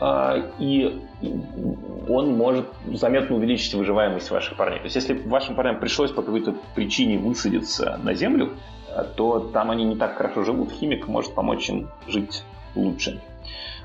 [0.00, 1.00] а, и
[2.08, 4.80] он может заметно увеличить выживаемость ваших парней.
[4.80, 8.50] То есть, если вашим парням пришлось по какой-то причине высадиться на землю,
[9.16, 10.72] то там они не так хорошо живут.
[10.72, 13.22] Химик может помочь им жить лучше.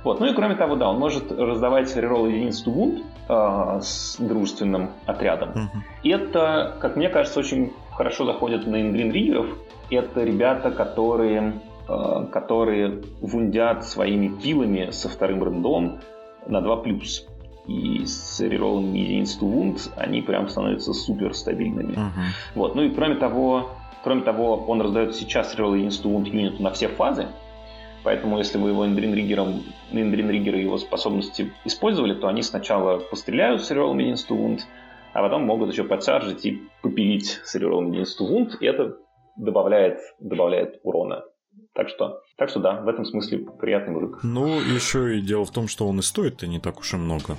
[0.03, 0.19] Вот.
[0.19, 5.49] Ну и кроме того, да, он может раздавать реролл единиц to э, с дружественным отрядом.
[5.49, 5.79] Uh-huh.
[6.03, 9.47] И это, как мне кажется, очень хорошо заходит на индрин риггеров,
[9.89, 11.59] это ребята, которые,
[11.89, 15.99] э, которые вундят своими пилами со вторым рендом
[16.47, 17.27] на 2+.
[17.67, 21.93] И с реролом единиц вунд они прям становятся супер стабильными.
[21.93, 22.29] Uh-huh.
[22.55, 22.75] Вот.
[22.75, 26.87] Ну и кроме того, кроме того, он раздает сейчас рерол единиц вунд юниту на все
[26.87, 27.27] фазы.
[28.05, 33.99] Поэтому, если вы его эндрин-риггером, эндрин-риггеры его способности использовали, то они сначала постреляют с реролом
[33.99, 34.65] единиц вунд,
[35.13, 38.97] а потом могут еще подсаржить и попилить с реролом единиц вунд, и это
[39.37, 41.23] добавляет, добавляет урона.
[41.73, 44.19] Так что, так что да, в этом смысле приятный мужик.
[44.23, 47.37] Ну, еще и дело в том, что он и стоит-то не так уж и много.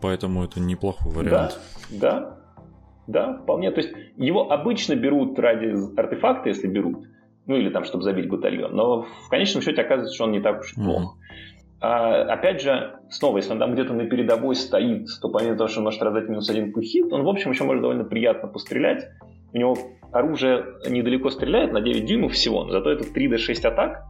[0.00, 1.58] Поэтому это неплохой вариант.
[1.90, 2.40] Да, да,
[3.06, 3.70] да, вполне.
[3.70, 7.06] То есть его обычно берут ради артефакта, если берут.
[7.46, 8.74] Ну или там, чтобы забить батальон.
[8.74, 11.02] Но в конечном счете оказывается, что он не так уж и плох.
[11.02, 11.49] Mm-hmm.
[11.80, 15.80] А, опять же, снова, если он там где-то на передовой стоит, то помимо того, что
[15.80, 19.08] он может раздать минус один пухит, он, в общем, еще может довольно приятно пострелять.
[19.52, 19.76] У него
[20.12, 24.04] оружие недалеко стреляет, на 9 дюймов всего, но зато это 3D6 атак,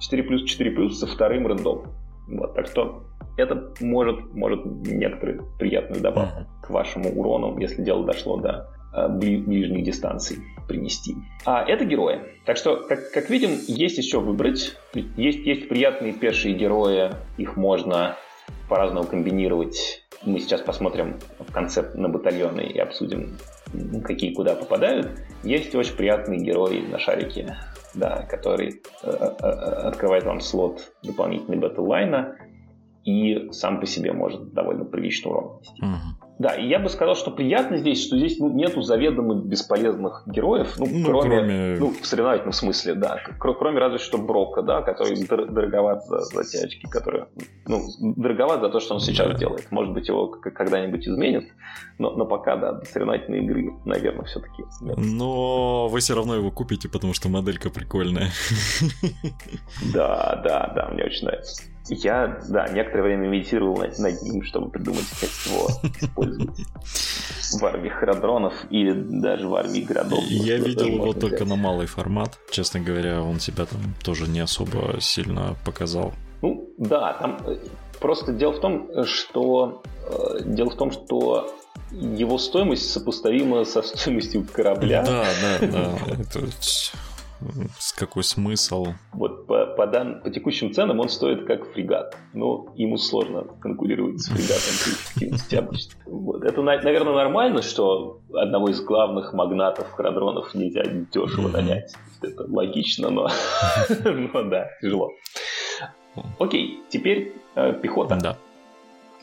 [0.00, 1.84] 4 плюс 4 плюс со вторым рендом.
[2.28, 3.04] Вот, так что
[3.38, 6.66] это может, может некоторые приятную добавку uh-huh.
[6.66, 11.16] к вашему урону, если дело дошло до ближних дистанций принести.
[11.44, 12.20] А это герои.
[12.44, 14.76] Так что, как, как видим, есть еще выбрать.
[14.94, 18.16] Есть, есть приятные пешие герои, их можно
[18.68, 20.04] по-разному комбинировать.
[20.24, 23.36] Мы сейчас посмотрим в конце на батальоны и обсудим,
[24.04, 25.10] какие куда попадают.
[25.42, 27.56] Есть очень приятный герой на шарике,
[27.94, 32.36] да, который э, э, открывает вам слот дополнительной батллайна
[33.04, 35.82] и сам по себе может довольно прилично урон нанести.
[35.82, 36.27] Угу.
[36.38, 40.86] Да, и я бы сказал, что приятно здесь, что здесь нету заведомо бесполезных героев, ну,
[40.86, 46.06] ну кроме, кроме, ну, в соревновательном смысле, да, кроме разве что Брока, да, который дороговат
[46.06, 47.26] за, за те очки, которые,
[47.66, 47.82] ну,
[48.16, 49.34] дороговат за то, что он сейчас да.
[49.34, 49.70] делает.
[49.72, 51.44] Может быть, его когда-нибудь изменят,
[51.98, 54.62] но, но пока, да, соревновательные игры, наверное, все-таки.
[54.80, 58.30] Но вы все равно его купите, потому что моделька прикольная.
[59.92, 61.62] Да, да, да, мне очень нравится.
[61.88, 65.68] Я, да, некоторое время медитировал над, над ним, чтобы придумать, как его
[66.00, 66.58] использовать
[67.52, 70.22] в армии храдронов или даже в армии городов.
[70.28, 72.38] Я видел его только на малый формат.
[72.50, 76.12] Честно говоря, он себя там тоже не особо сильно показал.
[76.42, 77.58] Ну, да, там э,
[78.00, 81.52] просто дело в том, что э, дело в том, что
[81.90, 85.02] его стоимость сопоставима со стоимостью корабля.
[85.02, 85.24] Да,
[85.60, 85.98] да, да.
[87.96, 88.94] Какой смысл?
[89.12, 92.16] Вот по, по, дан, по текущим ценам он стоит как фрегат.
[92.32, 95.68] Но ему сложно конкурировать с фрегатом.
[96.06, 96.42] Вот.
[96.44, 101.94] Это, наверное, нормально, что одного из главных магнатов храдронов нельзя дешево нанять.
[102.22, 103.28] Это логично, но,
[104.04, 105.12] но да, тяжело.
[106.40, 108.36] Окей, теперь э, пехота да.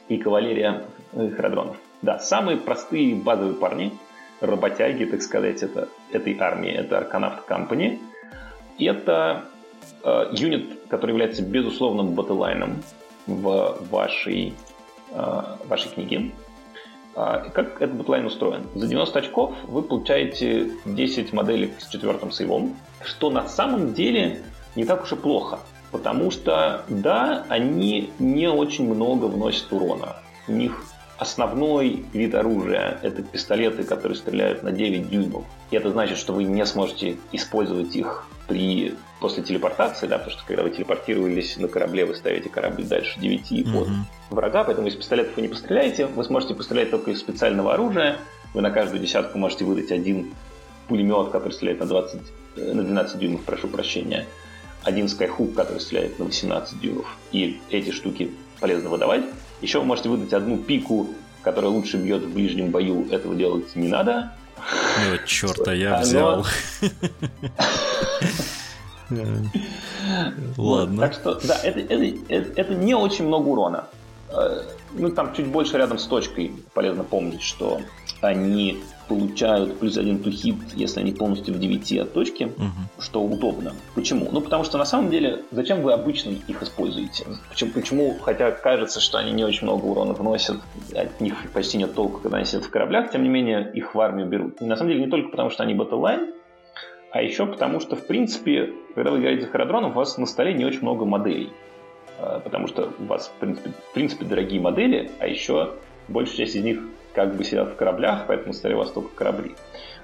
[0.08, 1.76] и кавалерия э, храдронов.
[2.02, 3.92] Да, самые простые базовые парни–
[4.42, 6.72] работяги, так сказать, это, этой армии.
[6.72, 8.00] Это Arcanaught Company.
[8.80, 9.46] Это
[10.04, 12.84] э, юнит, который является безусловным батлайном
[13.28, 14.54] в вашей,
[15.12, 16.32] э, вашей книге.
[17.16, 18.64] Э, как этот батлайн устроен?
[18.76, 24.42] За 90 очков вы получаете 10 моделей с четвертым сейвом, что на самом деле
[24.76, 25.60] не так уж и плохо.
[25.92, 30.18] Потому что, да, они не очень много вносят урона.
[30.48, 30.84] У них
[31.18, 35.46] Основной вид оружия– это пистолеты, которые стреляют на 9 дюймов.
[35.72, 40.46] И это значит, что вы не сможете использовать их при, после телепортации, да, потому что
[40.46, 43.82] когда вы телепортировались на корабле, вы ставите корабль дальше 9 mm-hmm.
[43.82, 43.88] от
[44.30, 48.18] врага, поэтому из пистолетов вы не постреляете, вы сможете пострелять только из специального оружия,
[48.54, 50.34] вы на каждую десятку можете выдать один
[50.88, 52.22] пулемет, который стреляет на, 20,
[52.58, 54.26] э, на 12 дюймов, прошу прощения,
[54.84, 57.18] один скайхук, который стреляет на 18 дюймов.
[57.32, 59.24] И эти штуки полезно выдавать.
[59.62, 61.10] Еще вы можете выдать одну пику,
[61.42, 63.08] которая лучше бьет в ближнем бою.
[63.12, 64.32] Этого делать не надо.
[64.58, 66.46] Ну, черта, я взял.
[70.58, 71.02] Ладно.
[71.02, 73.88] Так что, да, это, не очень много урона.
[74.30, 77.82] Э, ну, там чуть больше рядом с точкой полезно помнить, что
[78.22, 83.02] они получают плюс один тухит, если они полностью в 9 от точки, угу.
[83.02, 83.74] что удобно.
[83.94, 84.28] Почему?
[84.32, 87.26] Ну, потому что на самом деле, зачем вы обычно их используете?
[87.50, 90.58] Почему, почему, хотя кажется, что они не очень много урона вносят,
[90.94, 94.00] от них почти нет толку, когда они сидят в кораблях, тем не менее, их в
[94.00, 94.62] армию берут.
[94.62, 96.34] И на самом деле, не только потому, что они батлайн,
[97.12, 100.54] а еще потому, что, в принципе, когда вы играете за Харадроном, у вас на столе
[100.54, 101.50] не очень много моделей.
[102.20, 105.76] А, потому что у вас, в принципе, в принципе дорогие модели, а еще
[106.08, 106.82] большая часть из них
[107.16, 109.56] как бы сидят в кораблях, поэтому у вас только корабли.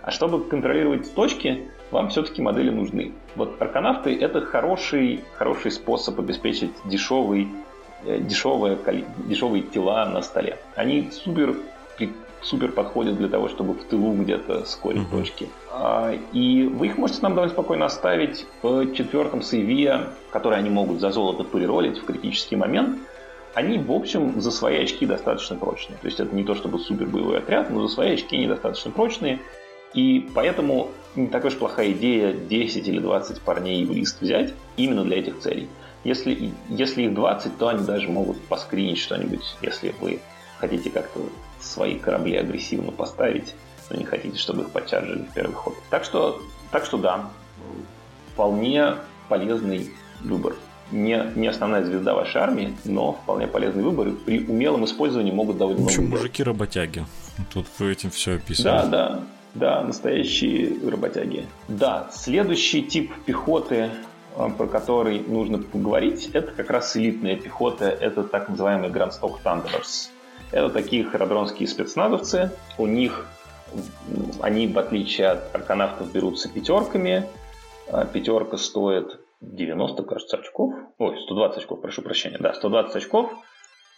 [0.02, 3.12] А чтобы контролировать точки, вам все-таки модели нужны.
[3.36, 7.48] Вот арканавты— это хороший, хороший способ обеспечить дешевый,
[8.06, 8.78] э, дешевые,
[9.28, 10.58] дешевые тела на столе.
[10.76, 11.56] Они супер,
[12.42, 15.12] супер подходят для того, чтобы в тылу где-то скорить mm-hmm.
[15.12, 15.50] точки.
[15.72, 21.00] А, и вы их можете нам довольно спокойно оставить в четвертом сейве, который они могут
[21.00, 22.98] за золото переролить в критический момент—
[23.54, 25.98] они, в общем, за свои очки достаточно прочные.
[25.98, 28.92] То есть это не то чтобы супер боевой отряд, но за свои очки они достаточно
[28.92, 29.40] прочные.
[29.94, 35.04] И поэтому не такая уж плохая идея 10 или 20 парней в лист взять именно
[35.04, 35.68] для этих целей.
[36.04, 40.20] Если, если их 20, то они даже могут поскринить что-нибудь, если вы
[40.60, 41.20] хотите как-то
[41.60, 43.54] свои корабли агрессивно поставить,
[43.90, 45.76] но не хотите, чтобы их подчаржили в первый ход.
[45.90, 46.42] Так что,
[46.72, 47.30] так что да,
[48.34, 48.96] вполне
[49.28, 49.92] полезный
[50.22, 50.56] выбор
[50.92, 54.10] не, не основная звезда вашей армии, но вполне полезный выбор.
[54.10, 57.06] И при умелом использовании могут довольно В общем, мужики-работяги.
[57.54, 58.84] Тут вы этим все описано.
[58.84, 59.20] Да, да.
[59.54, 61.46] Да, настоящие работяги.
[61.68, 63.90] Да, следующий тип пехоты,
[64.38, 70.10] э, про который нужно поговорить, это как раз элитная пехота, это так называемые Грандсток Thunderers.
[70.52, 72.52] Это такие харадронские спецназовцы.
[72.78, 73.26] У них
[74.42, 77.26] они, в отличие от арканавтов, берутся пятерками.
[77.88, 80.74] Э, Пятерка стоит 90, кажется, очков.
[81.00, 82.38] Ой, 120 очков, прошу прощения.
[82.40, 83.32] Да, 120 очков.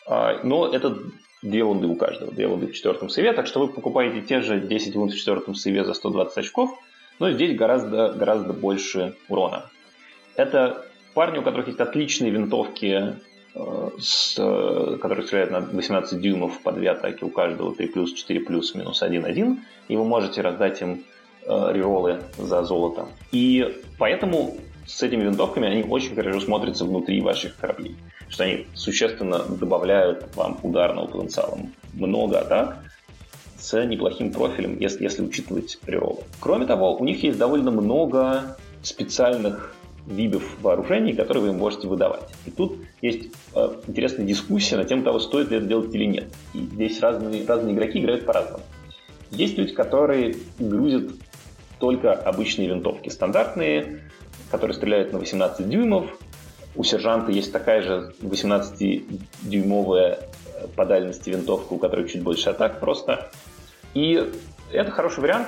[0.08, 0.98] А, но это
[1.42, 2.32] две лунды у каждого.
[2.32, 3.34] Две лунды в четвертом сейве.
[3.34, 6.72] Так что вы покупаете те же 10 лунд в четвертом сейве за 120 очков.
[7.20, 9.70] Но здесь гораздо, гораздо больше урона.
[10.36, 13.18] Это парни, у которых есть отличные винтовки,
[13.54, 14.36] э, с,
[15.00, 19.04] которые стреляют на 18 дюймов по две атаки у каждого, 3 плюс, 4 плюс, минус
[19.04, 19.62] 1, 1.
[19.90, 21.04] И вы можете раздать им
[21.46, 23.08] э, реролы за золото.
[23.32, 27.96] И поэтому с этими винтовками они очень хорошо смотрятся внутри ваших кораблей.
[28.30, 31.58] Что они существенно добавляют вам ударного потенциала.
[31.94, 32.84] Много атак,
[33.58, 36.24] с неплохим профилем, если, если учитывать рероллы.
[36.40, 39.74] Кроме того, у них есть довольно много специальных
[40.06, 42.30] видов вооружений, которые вы можете выдавать.
[42.46, 46.26] И тут есть э, интересная дискуссия на тему того, стоит ли это делать или нет.
[46.54, 48.64] И здесь разные, разные игроки играют по-разному.
[49.32, 51.12] Есть люди, которые грузят
[51.80, 54.02] только обычные винтовки, стандартные,
[54.54, 56.12] которые стреляют на 18 дюймов.
[56.76, 62.80] У сержанта есть такая же 18-дюймовая э, по дальности винтовка, у которой чуть больше атак
[62.80, 63.32] просто.
[63.96, 64.32] И
[64.72, 65.48] это хороший вариант,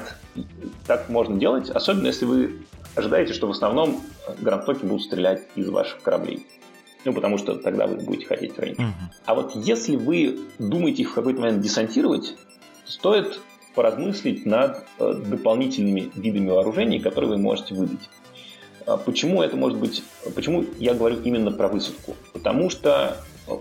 [0.88, 2.62] так можно делать, особенно если вы
[2.96, 4.02] ожидаете, что в основном
[4.40, 6.44] грандтоки будут стрелять из ваших кораблей.
[7.06, 8.80] Ну, потому что тогда вы будете хотеть рейндж.
[8.80, 8.92] Uh-huh.
[9.28, 12.36] А вот если вы думаете их в какой-то момент десантировать,
[12.86, 13.40] стоит
[13.76, 18.10] поразмыслить над э, дополнительными видами вооружений, которые вы можете выдать.
[18.86, 20.04] А почему это может быть...
[20.36, 22.16] Почему я говорю именно про высадку?
[22.34, 23.18] Потому что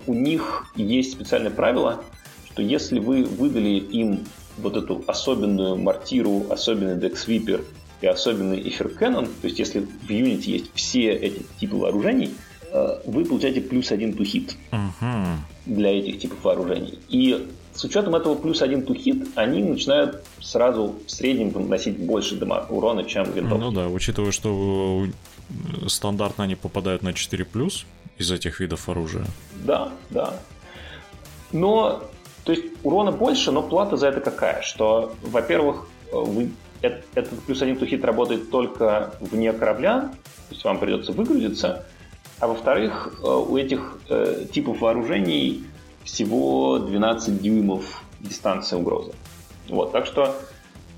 [0.07, 2.03] у них есть специальное правило,
[2.51, 4.25] что если вы выдали им
[4.57, 7.63] вот эту особенную мортиру, особенный дексвипер
[8.01, 12.33] и особенный эфир Canon, то есть если в Unity есть все эти типы вооружений,
[12.71, 15.35] э, вы получаете плюс один uh-huh.
[15.65, 16.99] для этих типов вооружений.
[17.09, 22.65] И с учетом этого плюс один hit, они начинают сразу в среднем наносить больше дыма,
[22.69, 23.61] урона, чем винтовки.
[23.61, 25.05] Ну да, учитывая, что
[25.83, 27.85] э, стандартно они попадают на 4 плюс
[28.17, 29.25] из этих видов оружия.
[29.65, 30.33] Да, да.
[31.51, 32.03] Но,
[32.45, 34.61] то есть урона больше, но плата за это какая?
[34.61, 36.51] Что, во-первых, вы
[36.81, 40.11] этот плюс один тухит работает только вне корабля,
[40.49, 41.85] то есть вам придется выгрузиться.
[42.39, 45.65] А во-вторых, э, у этих э, типов вооружений
[46.05, 49.11] всего 12 дюймов дистанция угрозы.
[49.67, 50.35] Вот, так что,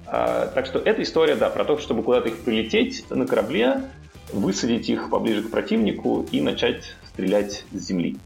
[0.05, 3.89] э, так что эта история, да, про то, чтобы куда-то их прилететь на корабле,
[4.31, 8.17] высадить их поближе к противнику и начать стрелять с земли.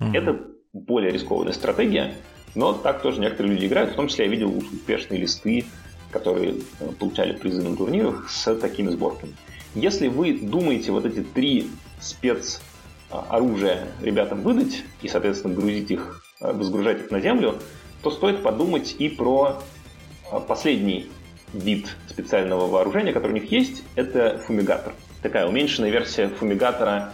[0.00, 0.16] Mm-hmm.
[0.16, 0.40] Это
[0.72, 2.14] более рискованная стратегия,
[2.54, 5.66] но так тоже некоторые люди играют, в том числе я видел успешные листы
[6.10, 9.34] которые э, получали призы на турнирах с такими сборками.
[9.74, 11.70] Если вы думаете вот эти три
[12.00, 12.60] спец
[13.10, 17.56] оружия ребятам выдать и, соответственно, грузить их, возгружать их на землю,
[18.02, 19.58] то стоит подумать и про
[20.32, 21.10] э, последний
[21.52, 24.94] вид специального вооружения, который у них есть, это фумигатор.
[25.22, 27.12] Такая уменьшенная версия фумигатора,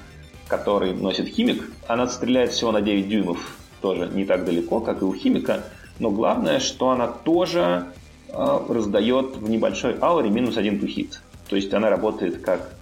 [0.48, 1.68] который носит химик.
[1.88, 5.64] Она стреляет всего на 9 дюймов, тоже не так далеко, как и у химика,
[5.98, 7.86] но главное, что она тоже
[8.28, 11.20] а, раздает в небольшой ауре минус один тухит.
[11.48, 12.74] То есть она работает как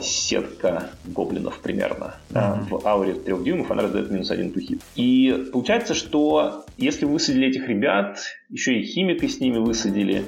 [0.00, 2.14] сетка гоблинов примерно.
[2.30, 2.68] Mm-hmm.
[2.68, 4.80] В ауре 3 дюймов она раздает минус один тухит.
[4.96, 10.24] И получается, что если вы высадили этих ребят, еще и химика с ними высадили,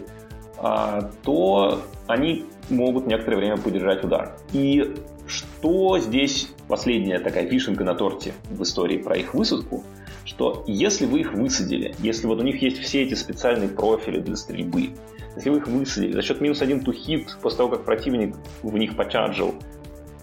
[0.58, 4.36] э, то они могут некоторое время поддержать удар.
[4.52, 4.94] И
[5.26, 9.84] что здесь последняя такая вишенка на торте в истории про их высадку–
[10.24, 14.36] что если вы их высадили, если вот у них есть все эти специальные профили для
[14.36, 14.90] стрельбы,
[15.36, 18.96] если вы их высадили за счет минус один hit, после того, как противник в них
[18.96, 19.54] почарджил,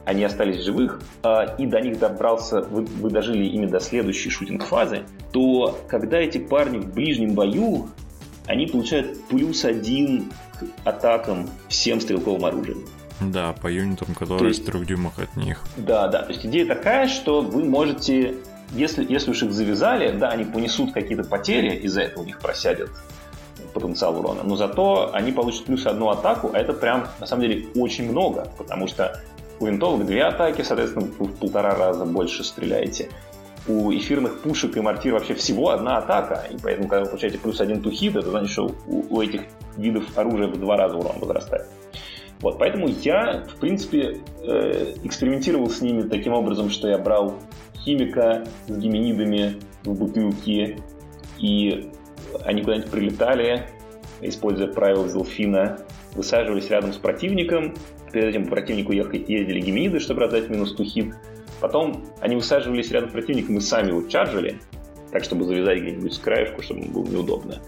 [0.06, 5.04] они остались живых, э, и до них добрался, вы, вы дожили ими до следующей шутинг-фазы,
[5.32, 7.90] то когда эти парни в ближнем бою,
[8.48, 12.86] они получают плюс один к атакам всем стрелковым оружием.
[13.20, 15.64] Да, по юнитам, которые есть, в трех дюймах от них.
[15.78, 16.24] Да, да.
[16.24, 18.38] То есть идея такая, что вы можете
[18.72, 22.90] если, если уж их завязали, да, они понесут какие-то потери, из-за этого у них просядет
[23.74, 27.68] потенциал урона, но зато они получат плюс одну атаку, а это прям, на самом деле,
[27.76, 29.22] очень много, потому что
[29.60, 33.10] у винтовок две атаки, соответственно, вы в полтора раза больше стреляете.
[33.68, 37.60] У эфирных пушек и мортир вообще всего одна атака, и поэтому, когда вы получаете плюс
[37.60, 39.42] один тухит, это значит, что у, у этих
[39.78, 41.68] видов оружия в два раза урон возрастает.
[42.42, 47.36] Вот, поэтому я, в принципе, э, экспериментировал с ними таким образом, что я брал
[47.76, 50.78] химика с гименидами в бутылке,
[51.38, 51.92] и
[52.44, 53.68] они куда-нибудь прилетали,
[54.22, 55.80] используя правила Зелфина,
[56.14, 57.76] высаживались рядом с противником,
[58.12, 61.14] перед этим по противнику ездили гимениды, чтобы раздать минус тухит,
[61.60, 64.60] потом они высаживались рядом с противником и сами его чаржили,
[65.12, 67.62] так, чтобы завязать где-нибудь с краешку, чтобы было неудобно.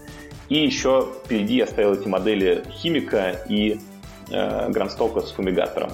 [0.48, 3.78] И еще впереди я ставил эти модели химика и
[4.30, 5.90] э, грандстока с фумигатором.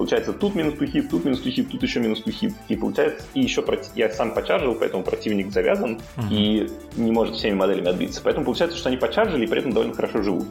[0.00, 2.54] Получается, тут минус тухит, тут минус тухит, тут еще минус тухит.
[2.68, 3.62] И получается, и еще
[3.94, 6.30] я сам почаржил, поэтому противник завязан uh-huh.
[6.30, 8.22] и не может всеми моделями отбиться.
[8.24, 10.48] Поэтому получается, что они почаржили и при этом довольно хорошо живут.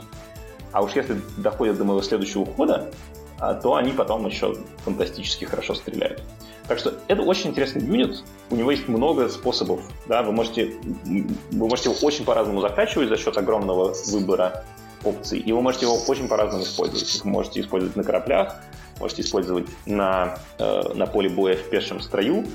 [0.72, 2.91] А уж если доходят до моего следующего ухода,
[3.39, 6.22] а, то они потом еще фантастически хорошо стреляют.
[6.68, 8.24] Так что это очень интересный юнит.
[8.52, 9.82] У него есть много способов.
[10.06, 10.76] Да, вы, можете,
[11.06, 14.64] вы можете его очень по-разному закачивать за счет огромного выбора
[15.04, 15.39] опций.
[15.39, 17.22] И вы можете его очень по-разному использовать.
[17.24, 18.62] Вы можете использовать на кораблях,
[19.00, 22.45] можете использовать на, э, на поле боя в пешем строю,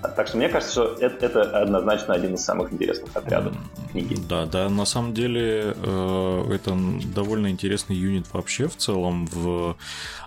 [0.00, 3.56] Так что мне кажется, что это, это однозначно один из самых интересных отрядов
[3.90, 4.16] книги.
[4.28, 6.76] Да, да, на самом деле э, это
[7.12, 9.26] довольно интересный юнит вообще в целом.
[9.26, 9.76] В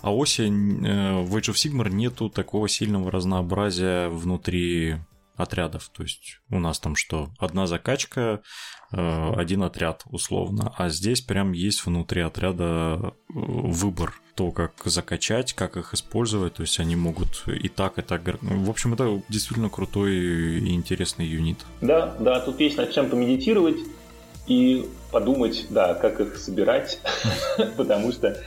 [0.01, 4.97] АОСе э, в Age of Sigmar нету такого сильного разнообразия внутри
[5.41, 5.89] отрядов.
[5.89, 7.29] То есть у нас там что?
[7.39, 8.41] Одна закачка,
[8.91, 10.73] э, один отряд условно.
[10.77, 16.55] А здесь прям есть внутри отряда э, выбор то, как закачать, как их использовать.
[16.55, 18.21] То есть они могут и так, и так.
[18.41, 21.57] В общем, это действительно крутой и интересный юнит.
[21.81, 23.77] Да, да, тут есть над чем помедитировать
[24.47, 26.99] и подумать, да, как их собирать,
[27.77, 28.41] потому что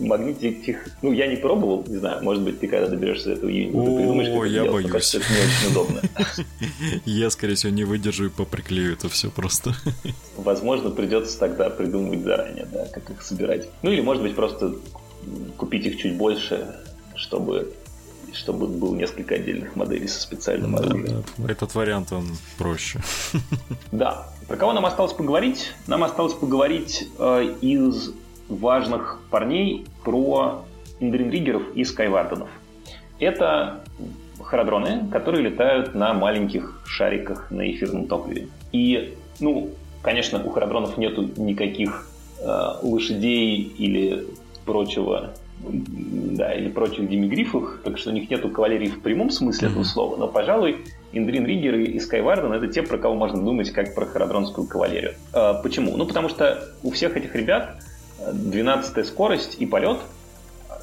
[0.00, 3.84] магнитик, ну, я не пробовал, не знаю, может быть, ты когда доберешься до этого июня,
[3.84, 5.14] ты придумаешь, как я боюсь.
[5.14, 6.02] это не очень удобно.
[7.04, 9.74] Я, скорее всего, не выдержу и поприклею это все просто.
[10.36, 13.68] Возможно, придется тогда придумывать заранее, да, как их собирать.
[13.82, 14.74] Ну, или, может быть, просто
[15.56, 16.74] купить их чуть больше,
[17.14, 17.72] чтобы
[18.34, 21.24] чтобы было несколько отдельных моделей со специальным да, оружием.
[21.36, 21.52] Да.
[21.52, 23.00] Этот вариант, он проще.
[23.90, 24.26] Да.
[24.48, 25.72] Про кого нам осталось поговорить?
[25.86, 28.12] Нам осталось поговорить э, из
[28.56, 30.64] важных парней про
[31.00, 32.48] Индринригеров и Скайварденов.
[33.18, 33.84] Это
[34.40, 38.48] харадроны, которые летают на маленьких шариках на эфирном топливе.
[38.72, 39.70] И, ну,
[40.02, 42.08] конечно, у харадронов нету никаких
[42.40, 42.44] э,
[42.82, 44.26] лошадей или
[44.64, 45.30] прочего
[45.62, 50.16] да, или прочих демигрифов, так что у них нету кавалерии в прямом смысле этого слова,
[50.16, 54.66] но, пожалуй, Индрин Риггеры и Скайварден— это те, про кого можно думать как про харадронскую
[54.66, 55.14] кавалерию.
[55.32, 55.96] Э, почему?
[55.96, 57.76] Ну, потому что у всех этих ребят
[58.32, 59.98] 12 скорость и полет,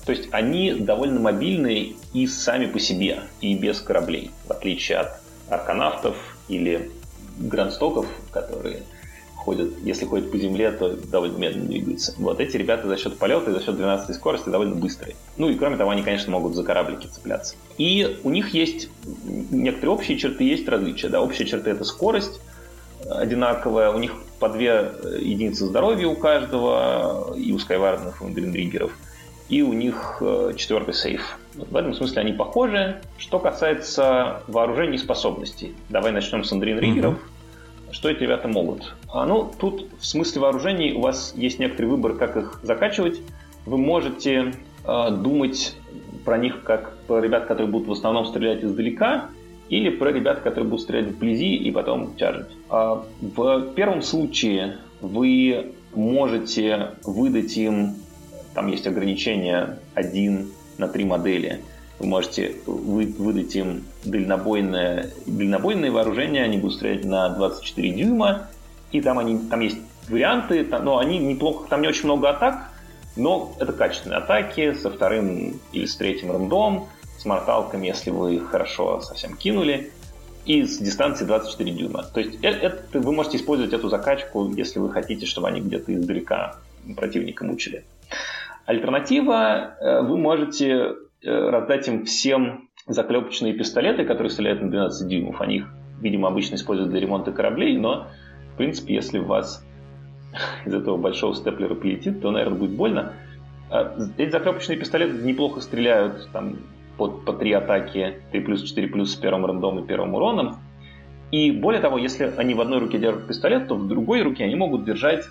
[0.05, 5.21] то есть они довольно мобильные и сами по себе, и без кораблей, в отличие от
[5.49, 6.15] арканавтов
[6.47, 6.91] или
[7.37, 8.83] грандстоков, которые
[9.35, 12.13] ходят, если ходят по земле, то довольно медленно двигаются.
[12.17, 15.15] Вот эти ребята за счет полета и за счет 12 скорости довольно быстрые.
[15.37, 17.55] Ну и кроме того, они, конечно, могут за кораблики цепляться.
[17.77, 18.89] И у них есть
[19.49, 21.07] некоторые общие черты, есть различия.
[21.07, 22.41] Да, общие черты это скорость,
[23.09, 23.91] одинаковая.
[23.91, 28.91] У них по две единицы здоровья у каждого, и у Скайварденов, и у Дриндриггеров.
[29.49, 31.37] И у них э, четвертый сейф.
[31.55, 33.01] В этом смысле они похожи.
[33.17, 35.75] Что касается вооружений и способностей.
[35.89, 37.15] Давай начнем с Андринриггеров.
[37.15, 37.91] Mm-hmm.
[37.91, 38.95] Что эти ребята могут?
[39.11, 43.19] А, ну, тут в смысле вооружений у вас есть некоторый выбор, как их закачивать.
[43.65, 44.53] Вы можете
[44.85, 45.75] э, думать
[46.23, 49.29] про них как про ребят, которые будут в основном стрелять издалека,
[49.69, 52.47] или про ребят, которые будут стрелять вблизи и потом чаржить.
[52.69, 57.95] А в первом случае вы можете выдать им,
[58.53, 61.61] там есть ограничение 1 на 3 модели,
[61.99, 68.47] вы можете вы, выдать им дальнобойное, дальнобойное вооружение, они будут стрелять на 24 дюйма,
[68.91, 72.71] и там, они, там есть варианты, там, но они неплохо, там не очень много атак,
[73.15, 76.87] но это качественные атаки со вторым или с третьим рандом,
[77.19, 79.91] с морталками, если вы их хорошо совсем кинули,
[80.45, 82.03] и с дистанции 24 дюйма.
[82.03, 85.93] То есть это, это, вы можете использовать эту закачку, если вы хотите, чтобы они где-то
[85.93, 86.55] издалека
[86.95, 87.83] противника мучили.
[88.65, 95.41] Альтернатива, э, вы можете э, раздать им всем заклепочные пистолеты, которые стреляют на 12 дюймов.
[95.41, 95.67] Они их,
[96.01, 98.07] видимо, обычно используют для ремонта кораблей, но,
[98.53, 99.63] в принципе, если у вас
[100.65, 103.13] из этого большого степлера полетит, то, наверное, будет больно.
[104.17, 106.57] Эти заклепочные пистолеты неплохо стреляют там,
[106.99, 110.57] под, по три атаки 3 плюс 4 плюс с первым рандом и первым уроном.
[111.31, 114.55] И более того, если они в одной руке держат пистолет, то в другой руке они
[114.55, 115.23] могут держать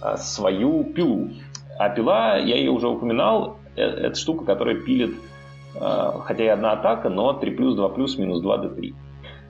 [0.00, 1.30] а, свою пилу.
[1.78, 5.14] А пила, я ее уже упоминал, э, это штука, которая пилит,
[5.78, 8.94] а, хотя и одна атака, но 3 плюс, 2 плюс, минус 2 d3.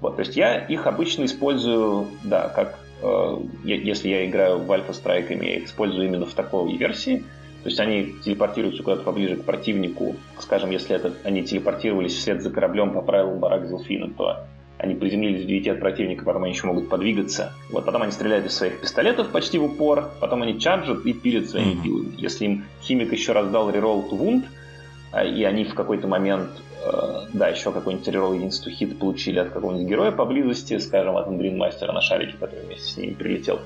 [0.01, 5.47] Вот, то есть я их обычно использую, да, как э, если я играю в альфа-страйками,
[5.47, 7.25] я их использую именно в такой версии–
[7.62, 10.16] то есть они телепортируются куда-то поближе к противнику.
[10.38, 14.46] Скажем, если это, они телепортировались вслед за кораблем по правилам Барак Зелфина, то
[14.78, 17.52] они приземлились в 9 от противника, потом они еще могут подвигаться.
[17.70, 21.50] Вот потом они стреляют из своих пистолетов почти в упор, потом они чарджат и пилят
[21.50, 21.82] своими mm-hmm.
[21.82, 22.14] пилами.
[22.16, 24.44] Если им химик еще раздал реролл to wound,
[25.12, 26.50] а, и они в какой-то момент,
[26.82, 31.58] э, да, еще какой-нибудь реролл единство хит получили от какого-нибудь героя поблизости, скажем, от Андрин
[31.58, 33.61] на шарике, который вместе с ними прилетел,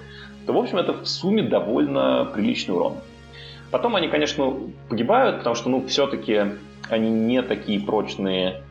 [0.47, 2.97] то, в общем, это в сумме довольно приличный урон.
[3.75, 4.55] Потом они, конечно,
[4.89, 6.43] погибают, потому что, ну, все-таки
[6.89, 8.62] они не такие прочные,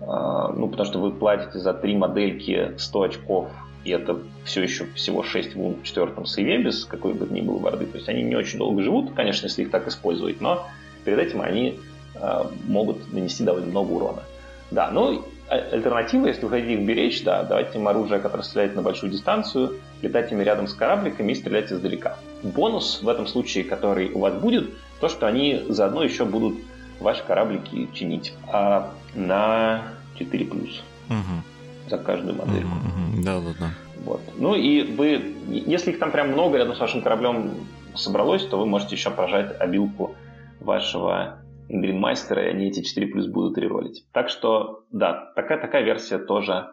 [0.00, 3.50] а, ну, потому что вы платите за три модельки 100 очков,
[3.84, 7.58] и это все еще всего 6 вун в четвертом сейве без какой бы ни было
[7.58, 7.84] борды.
[7.84, 10.66] То есть они не очень долго живут, конечно, если их так использовать, но
[11.04, 11.78] перед этим они
[12.14, 14.22] а, могут нанести довольно много урона.
[14.70, 18.74] Да, ну, а, альтернатива, если вы хотите их беречь, да, давайте им оружие, которое стреляет
[18.74, 22.16] на большую дистанцию, летать ими рядом с корабликами и стрелять издалека.
[22.42, 24.70] Бонус в этом случае, который у вас будет,
[25.00, 26.56] то, что они заодно еще будут
[27.00, 29.82] ваши кораблики чинить а на
[30.18, 30.48] 4+.
[30.48, 30.80] угу.
[31.88, 32.76] за каждую модельку.
[33.18, 33.70] Да, да, да.
[34.04, 34.20] Вот.
[34.38, 37.50] Ну и вы, если их там прям много рядом с вашим кораблем
[37.94, 40.14] собралось, то вы можете еще прожать обилку
[40.60, 44.06] вашего Гринмастера, и они эти 4 плюс будут реролить.
[44.12, 46.68] Так что, да, такая, такая версия тоже,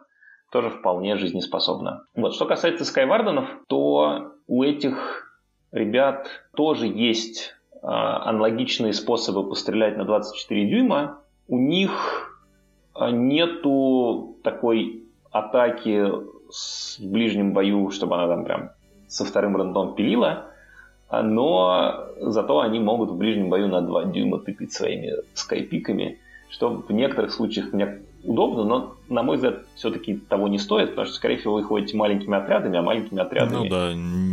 [0.54, 2.04] тоже вполне жизнеспособна.
[2.14, 2.36] Вот.
[2.36, 5.36] Что касается Скайварденов, то у этих
[5.72, 11.18] ребят тоже есть э, аналогичные способы пострелять на 24 дюйма.
[11.48, 12.40] У них
[12.94, 15.02] а, нету такой
[15.32, 18.70] атаки в ближнем бою, чтобы она там прям
[19.08, 20.52] со вторым рандом пилила,
[21.10, 26.92] но зато они могут в ближнем бою на 2 дюйма тыкать своими скайпиками, что в
[26.92, 31.36] некоторых случаях мне удобно, но, на мой взгляд, все-таки того не стоит, потому что, скорее
[31.36, 33.90] всего, вы ходите маленькими отрядами, а маленькими отрядами, ну, да,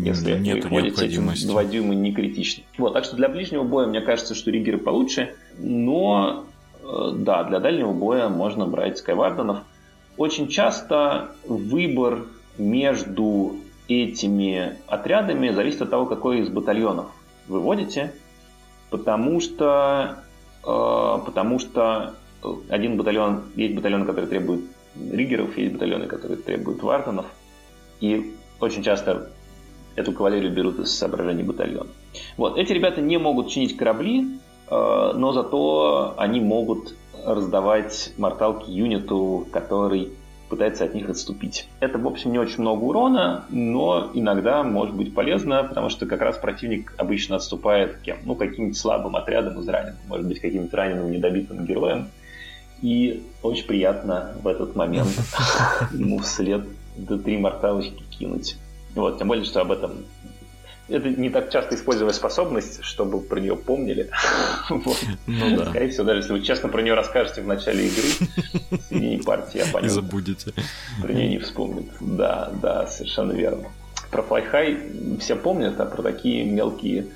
[0.09, 2.63] если нет вы ходите, эти 2 дюйма не критичны.
[2.77, 6.45] Вот, так что для ближнего боя мне кажется, что риггеры получше, но
[6.81, 9.59] э, да, для дальнего боя можно брать скайварденов.
[10.17, 12.25] Очень часто выбор
[12.57, 13.55] между
[13.87, 17.07] этими отрядами зависит от того, какой из батальонов
[17.47, 18.13] вы водите,
[18.89, 20.17] потому что,
[20.63, 22.13] э, потому что
[22.69, 24.61] один батальон, есть батальоны, которые требуют
[24.95, 27.25] риггеров, есть батальоны, которые требуют вартонов,
[27.99, 29.29] и очень часто
[29.95, 31.89] эту кавалерию берут из соображений батальона.
[32.37, 34.27] Вот, эти ребята не могут чинить корабли,
[34.69, 40.11] э, но зато они могут раздавать морталки юниту, который
[40.49, 41.69] пытается от них отступить.
[41.79, 46.19] Это, в общем, не очень много урона, но иногда может быть полезно, потому что как
[46.19, 48.17] раз противник обычно отступает кем?
[48.25, 52.09] Ну, каким-нибудь слабым отрядом из раненых, может быть, каким-нибудь раненым недобитым героем.
[52.81, 55.09] И очень приятно в этот момент
[55.93, 56.65] ему вслед
[56.97, 58.57] до три морталочки кинуть.
[58.95, 60.05] Вот, тем более, что об этом
[60.91, 64.09] это не так часто используемая способность, чтобы про нее помнили.
[64.69, 64.97] вот.
[65.25, 65.69] ну, да.
[65.69, 68.07] Скорее всего, даже если вы честно про нее расскажете в начале игры,
[68.69, 69.85] в середине партии оппонента.
[69.85, 70.53] И забудете.
[71.01, 71.85] Про нее не вспомнят.
[71.99, 73.69] Да, да, совершенно верно.
[74.09, 74.77] Про флайхай
[75.19, 77.07] все помнят, а про такие мелкие,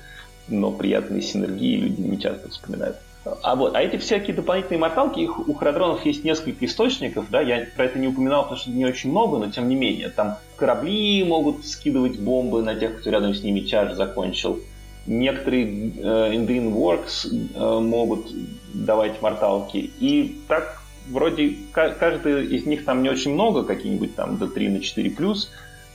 [0.48, 2.96] но приятные синергии люди не часто вспоминают.
[3.42, 7.66] А вот, а эти всякие дополнительные морталки, их у храдронов есть несколько источников, да, я
[7.76, 11.24] про это не упоминал, потому что не очень много, но тем не менее, там корабли
[11.24, 14.60] могут скидывать бомбы на тех, кто рядом с ними чаш закончил.
[15.06, 18.28] Некоторые э, Endrin Works э, могут
[18.74, 19.90] давать морталки.
[20.00, 24.80] И так вроде каждый из них там не очень много, какие-нибудь там до 3 на
[24.80, 25.50] 4 плюс,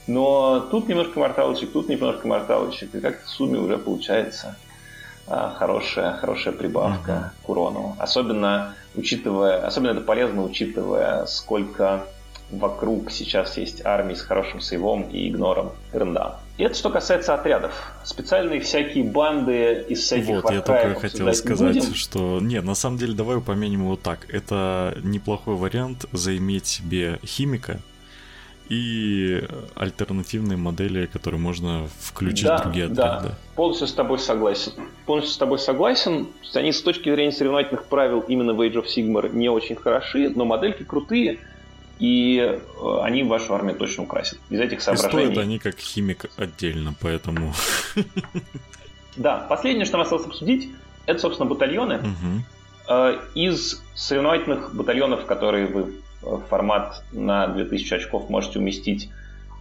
[0.07, 4.55] но тут немножко морталочек, тут немножко морталочек, и как-то в сумме уже получается
[5.27, 7.45] хорошая, хорошая прибавка uh-huh.
[7.45, 7.95] к урону.
[7.99, 12.05] Особенно учитывая, особенно это полезно, учитывая, сколько
[12.51, 16.39] вокруг сейчас есть армии с хорошим сейвом и игнором ренда.
[16.57, 17.71] И это что касается отрядов.
[18.03, 21.95] Специальные всякие банды из всяких Вот, я только хотел сказать, будем.
[21.95, 22.39] что...
[22.39, 24.27] Не, на самом деле, давай упомянем его так.
[24.29, 27.79] Это неплохой вариант заиметь себе химика,
[28.71, 29.43] и
[29.75, 33.27] альтернативные модели, которые можно включить да, в другие отряды.
[33.27, 34.71] Да, полностью с тобой согласен.
[35.05, 36.27] Полностью с тобой согласен.
[36.53, 40.45] Они с точки зрения соревновательных правил именно в Age of Sigmar не очень хороши, но
[40.45, 41.39] модельки крутые,
[41.99, 44.39] и э, они вашу армию точно украсят.
[44.49, 45.23] Без этих соображений.
[45.23, 47.53] И стоят они как химик отдельно, поэтому...
[49.17, 50.69] Да, последнее, что нам осталось обсудить,
[51.05, 51.97] это, собственно, батальоны.
[51.97, 53.19] Угу.
[53.35, 55.93] Из соревновательных батальонов, которые вы
[56.49, 59.09] формат на 2000 очков можете уместить.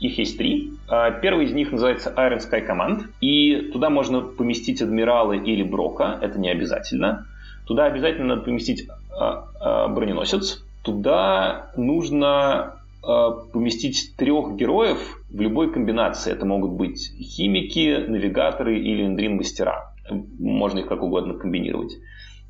[0.01, 0.73] Их есть три.
[0.89, 3.05] А, первый из них называется Iron Sky Command.
[3.21, 6.19] И туда можно поместить адмиралы или брока.
[6.21, 7.27] Это не обязательно.
[7.67, 10.65] Туда обязательно надо поместить а, а, броненосец.
[10.83, 14.99] Туда нужно поместить трех героев
[15.31, 16.33] в любой комбинации.
[16.33, 19.95] Это могут быть химики, навигаторы или эндрин-мастера.
[20.39, 21.97] Можно их как угодно комбинировать.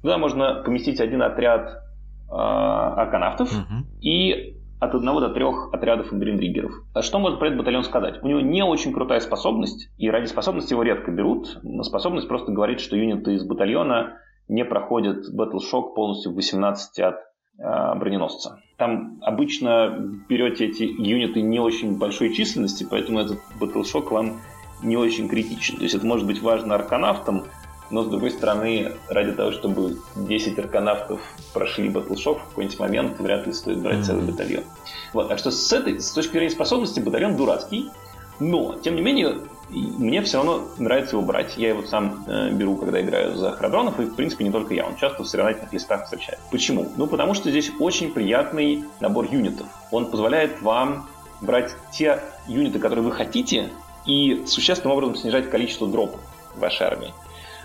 [0.02, 1.84] Туда можно поместить один отряд
[2.30, 3.86] арканавтов угу.
[4.00, 6.72] и от одного до трех отрядов индринриггеров.
[6.94, 8.22] А что может про этот батальон сказать?
[8.22, 11.60] У него не очень крутая способность, и ради способности его редко берут.
[11.82, 14.16] Способность просто говорит, что юниты из батальона
[14.48, 18.58] не проходят Battle Shock полностью в 18 от э, броненосца.
[18.78, 19.96] Там обычно
[20.28, 24.40] берете эти юниты не очень большой численности, поэтому этот Battle Shock вам
[24.82, 25.76] не очень критичен.
[25.76, 27.44] То есть это может быть важно арканавтам,
[27.90, 31.20] но, с другой стороны, ради того, чтобы 10 арканавтов
[31.52, 34.04] прошли батлшоп в какой-нибудь момент, вряд ли стоит брать mm-hmm.
[34.04, 34.64] целый батальон.
[35.12, 37.90] Вот, так что с этой, с точки зрения способности, батальон дурацкий,
[38.38, 39.38] но, тем не менее,
[39.68, 41.56] мне все равно нравится его брать.
[41.56, 44.86] Я его сам э, беру, когда играю за храдронов, и, в принципе, не только я,
[44.86, 46.38] он часто в соревновательных листах встречает.
[46.50, 46.90] Почему?
[46.96, 49.66] Ну, потому что здесь очень приятный набор юнитов.
[49.90, 51.06] Он позволяет вам
[51.42, 53.70] брать те юниты, которые вы хотите,
[54.06, 56.20] и существенным образом снижать количество дропов
[56.54, 57.12] в вашей армии.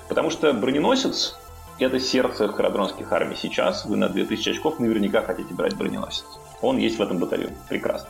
[0.08, 1.36] Потому что броненосец
[1.78, 3.86] это сердце харадронских армий сейчас.
[3.86, 6.26] Вы на 2000 очков наверняка хотите брать броненосец.
[6.62, 7.58] Он есть в этом батальоне.
[7.68, 8.10] Прекрасно.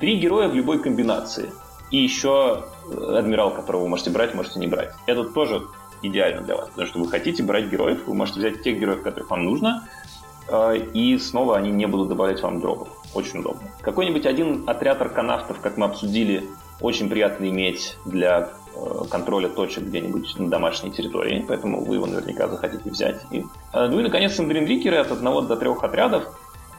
[0.00, 1.52] Три героя в любой комбинации.
[1.90, 4.92] И еще э, адмирал, которого вы можете брать, можете не брать.
[5.06, 5.62] Это тоже
[6.02, 6.68] идеально для вас.
[6.70, 9.88] Потому что вы хотите брать героев, вы можете взять тех героев, которых вам нужно,
[10.48, 12.88] э, и снова они не будут добавлять вам дропов.
[13.14, 13.68] Очень удобно.
[13.82, 16.44] Какой-нибудь один отряд арканавтов, как мы обсудили,
[16.80, 18.50] очень приятно иметь для
[19.10, 23.20] контроля точек где-нибудь на домашней территории, поэтому вы его наверняка захотите взять.
[23.30, 26.24] И, ну и, наконец, Сандринрикеры от одного до трех отрядов,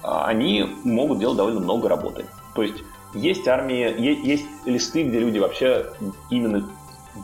[0.03, 2.25] они могут делать довольно много работы.
[2.55, 2.83] То есть
[3.13, 5.87] есть армии, есть листы, где люди вообще
[6.29, 6.69] именно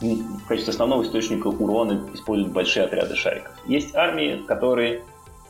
[0.02, 3.54] в качестве основного источника урона используют большие отряды шариков.
[3.66, 5.04] Есть армии, которые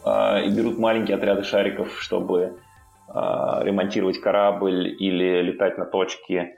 [0.05, 3.13] э, берут маленькие отряды шариков, чтобы э,
[3.61, 6.57] ремонтировать корабль или летать на точке,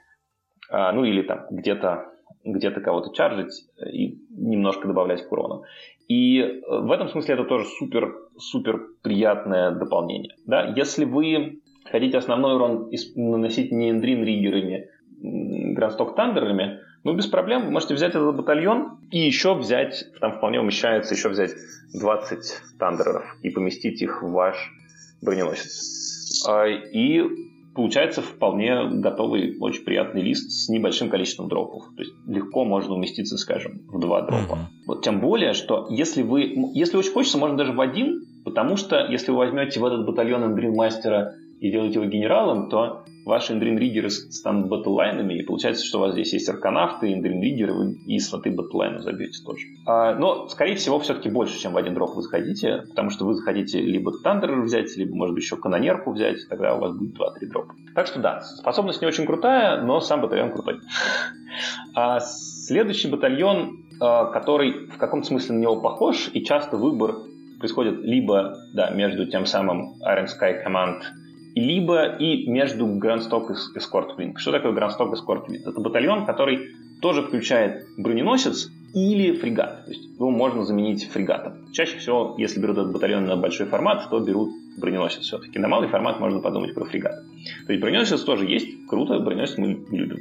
[0.70, 2.06] э, ну или там где-то
[2.46, 5.64] где-то кого-то чаржить и немножко добавлять к урону.
[6.08, 10.36] И в этом смысле это тоже супер, супер приятное дополнение.
[10.46, 10.74] Да?
[10.76, 14.90] Если вы хотите основной урон наносить не эндрин риггерами,
[15.74, 20.60] грандсток тандерами, ну, без проблем, вы можете взять этот батальон и еще взять, там вполне
[20.60, 21.52] умещается еще взять
[21.94, 24.56] 20 тандеров и поместить их в ваш
[25.22, 26.44] броненосец.
[26.48, 27.22] А, и
[27.76, 31.84] получается вполне готовый, очень приятный лист с небольшим количеством дропов.
[31.96, 34.54] То есть легко можно уместиться, скажем, в два дропа.
[34.54, 34.88] Uh-huh.
[34.88, 39.06] Вот тем более, что если вы, если очень хочется, можно даже в один, потому что
[39.12, 44.70] если вы возьмете в этот батальон Эндрин-мастера и делаете его генералом, то ваши эндрин-риггеры станут
[44.70, 49.66] батллайнами, и получается, что у вас здесь есть арканавты, эндрин-риггеры, и слоты батллайна забьете тоже.
[49.88, 53.34] А, но, скорее всего, все-таки больше, чем в один дроп вы заходите, потому что вы
[53.34, 57.48] захотите либо Тандер взять, либо, может быть, еще канонерку взять, тогда у вас будет 2-3
[57.48, 57.74] дропа.
[57.96, 60.80] Так что да, способность не очень крутая, но сам батальон крутой.
[61.96, 67.16] А следующий батальон, а, который в каком-то смысле на него похож, и часто выбор
[67.60, 71.02] происходит либо да, между тем самым Iron Sky Command
[71.56, 74.34] либо и между Грандсток и Escort Wing.
[74.38, 75.62] Что такое Грандсток и Escort Wing?
[75.66, 76.70] Это батальон, который
[77.02, 79.86] тоже включает броненосец или фрегат.
[79.86, 81.72] То есть его можно заменить фрегатом.
[81.72, 85.58] Чаще всего, если берут этот батальон на большой формат, то берут броненосец все-таки.
[85.60, 87.16] На малый формат можно подумать про фрегат.
[87.66, 90.20] То есть броненосец тоже есть, круто, броненосец мы любим.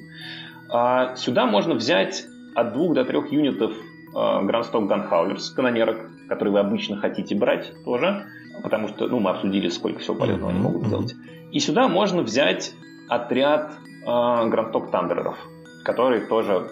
[0.70, 3.72] А сюда можно взять от двух до трех юнитов
[4.12, 8.24] Грандсток Ганхаулерс, канонерок, которые вы обычно хотите брать тоже
[8.62, 11.14] потому что ну, мы обсудили, сколько всего полезного они могут делать.
[11.52, 12.72] И сюда можно взять
[13.08, 15.36] отряд э, Тандереров,
[15.84, 16.70] которые тоже,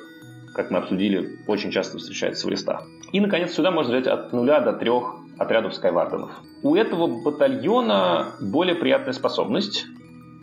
[0.54, 2.84] как мы обсудили, очень часто встречаются в листах.
[3.12, 6.30] И, наконец, сюда можно взять от нуля до трех отрядов скайварденов.
[6.62, 9.84] У этого батальона более приятная способность.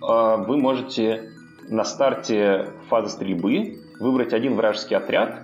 [0.01, 1.31] Э, вы можете
[1.67, 5.43] на старте фазы стрельбы выбрать один вражеский отряд,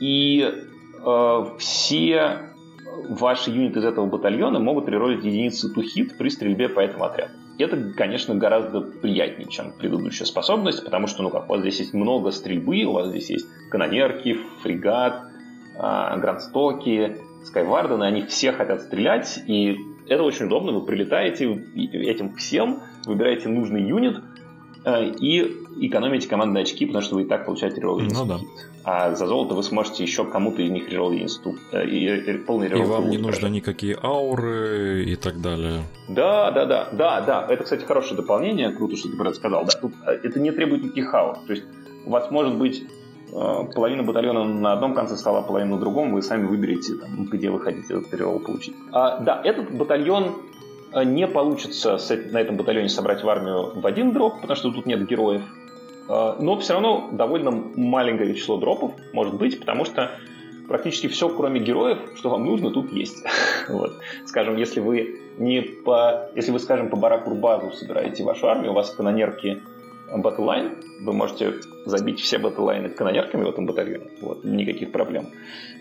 [0.00, 0.52] и
[1.04, 2.53] э, все
[3.08, 7.32] ваши юниты из этого батальона могут реролить единицы hit при стрельбе по этому отряду.
[7.58, 11.94] Это, конечно, гораздо приятнее, чем предыдущая способность, потому что, ну как, у вас здесь есть
[11.94, 15.22] много стрельбы, у вас здесь есть канонерки, фрегат,
[15.76, 19.76] э, грандстоки, скайвардены, они все хотят стрелять, и
[20.08, 24.18] это очень удобно, вы прилетаете этим всем, выбираете нужный юнит,
[24.86, 28.38] и экономите командные очки, потому что вы и так получаете реролл Ну да.
[28.84, 31.56] А за золото вы сможете еще кому-то из них реролл единству.
[31.72, 32.82] Э, и, и, полный реролл.
[32.82, 35.84] И вам не нужно никакие ауры и так далее.
[36.08, 37.46] Да, да, да, да, да.
[37.48, 38.70] Это, кстати, хорошее дополнение.
[38.70, 39.64] Круто, что ты про это сказал.
[39.64, 41.38] Да, тут э, это не требует никаких аур.
[41.46, 41.64] То есть
[42.04, 42.84] у вас может быть
[43.32, 47.48] э, половина батальона на одном конце стола, половина на другом, вы сами выберете, там, где
[47.50, 48.74] вы хотите этот реролл получить.
[48.92, 50.36] А, да, этот батальон
[51.02, 51.98] не получится
[52.30, 55.42] на этом батальоне собрать в армию в один дроп, потому что тут нет героев.
[56.08, 60.10] А, но все равно довольно маленькое число дропов может быть, потому что
[60.68, 63.24] практически все, кроме героев, что вам нужно, тут есть.
[63.68, 63.98] вот.
[64.26, 68.90] Скажем, если вы не по, если вы, скажем, по Баракурбазу собираете вашу армию, у вас
[68.90, 69.62] канонерки
[70.22, 71.54] батлайн, вы можете
[71.86, 75.26] забить все батлайны канонерками в этом батальоне, вот, никаких проблем.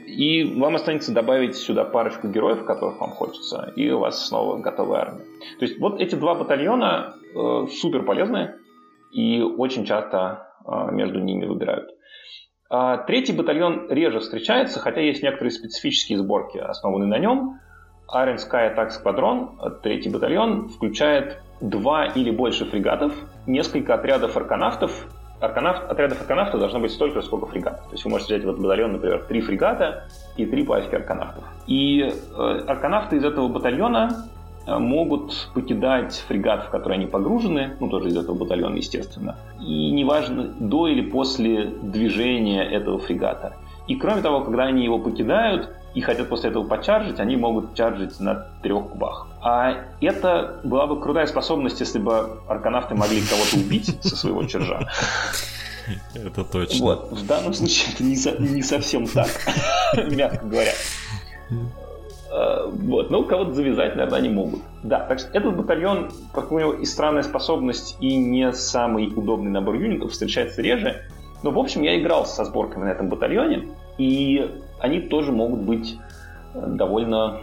[0.05, 5.01] И вам останется добавить сюда парочку героев, которых вам хочется, и у вас снова готовая
[5.01, 5.25] армия.
[5.59, 8.55] То есть вот эти два батальона э, супер полезные,
[9.11, 11.89] и очень часто а, между ними выбирают.
[12.69, 17.59] А, третий батальон реже встречается, хотя есть некоторые специфические сборки, основанные на нем.
[18.13, 23.13] Iron Sky Attack Squadron, третий батальон, включает два или больше фрегатов,
[23.45, 25.07] несколько отрядов арканавтов.
[25.39, 27.85] Арканавт, отрядов арканавтов должно быть столько, сколько фрегатов.
[27.87, 30.05] То есть вы можете взять в этот батальон, например, три фрегата
[30.37, 31.43] и три пачки арканавтов.
[31.67, 34.27] И э, арканавты из этого батальона
[34.65, 39.35] Э, могут покидать фрегат, в который они погружены, ну, тоже из этого батальона, естественно.
[39.59, 43.57] И неважно, до или после движения этого фрегата.
[43.87, 48.19] И кроме того, когда они его покидают и хотят после этого почаржить, они могут чаржить
[48.19, 49.27] на трех кубах.
[49.41, 54.87] А это была бы крутая способность, если бы арканавты могли кого-то убить со своего чержа.
[56.15, 56.85] Это точно.
[56.85, 57.11] Вот.
[57.11, 59.27] В данном случае это не, со, не совсем так,
[60.11, 60.71] мягко говоря.
[62.31, 64.61] Э, вот, но кого-то завязать, наверное, они могут.
[64.81, 69.51] Да, так что этот батальон, как у него и странная способность, и не самый удобный
[69.51, 71.03] набор юнитов, встречается реже.
[71.43, 75.97] Но, в общем, я играл со сборками на этом батальоне, и они тоже могут быть
[76.53, 77.41] э, довольно,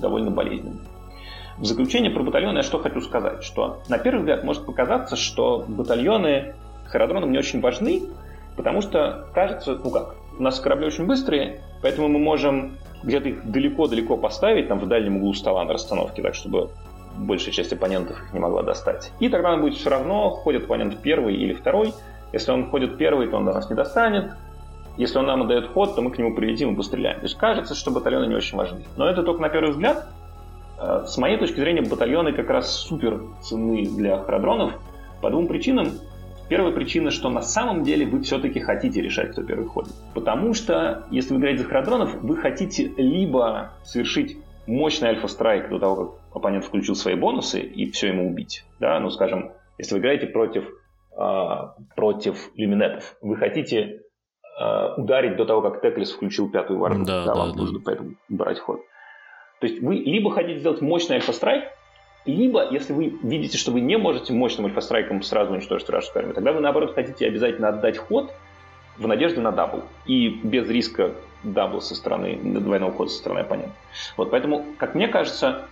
[0.00, 0.80] довольно болезненными.
[1.58, 5.64] В заключение про батальоны я что хочу сказать, что на первый взгляд может показаться, что
[5.66, 6.54] батальоны
[6.86, 6.90] с
[7.32, 8.02] не очень важны,
[8.56, 13.50] потому что кажется, ну как, у нас корабли очень быстрые, поэтому мы можем где-то их
[13.50, 16.70] далеко-далеко поставить, там в дальнем углу стола на расстановке, так чтобы
[17.16, 19.12] большая часть оппонентов их не могла достать.
[19.18, 21.92] И тогда нам будет все равно, ходит оппонент первый или второй.
[22.32, 24.32] Если он ходит первый, то он до нас не достанет.
[24.96, 27.18] Если он нам отдает ход, то мы к нему прилетим и постреляем.
[27.20, 28.84] То есть кажется, что батальоны не очень важны.
[28.96, 30.08] Но это только на первый взгляд.
[30.80, 34.72] Э, с моей точки зрения, батальоны как раз супер ценны для охрадронов
[35.22, 35.92] по двум причинам.
[36.48, 39.92] Первая причина, что на самом деле вы все-таки хотите решать, кто первый ходит.
[40.14, 45.96] Потому что, если вы играете за храдронов, вы хотите либо совершить мощный альфа-страйк до того,
[45.96, 48.64] как оппонент включил свои бонусы и все ему убить.
[48.80, 48.98] Да?
[48.98, 50.64] Ну, скажем, если вы играете против,
[51.96, 54.02] против люминетов, вы хотите
[54.60, 57.04] э, ударить до того, как Теклис включил пятую варду.
[57.04, 57.56] Да, да, да, вам да.
[57.56, 58.80] нужно поэтому брать ход.
[59.60, 61.64] То есть вы либо хотите сделать мощный альфа-страйк,
[62.24, 66.52] либо, если вы видите, что вы не можете мощным альфа-страйком сразу уничтожить вражескую армию, тогда
[66.52, 68.32] вы, наоборот, хотите обязательно отдать ход
[68.96, 69.82] в надежде на double.
[70.06, 71.12] И без риска
[71.42, 73.74] double со стороны, двойного хода со стороны оппонента.
[74.16, 75.68] Вот, поэтому, как мне кажется,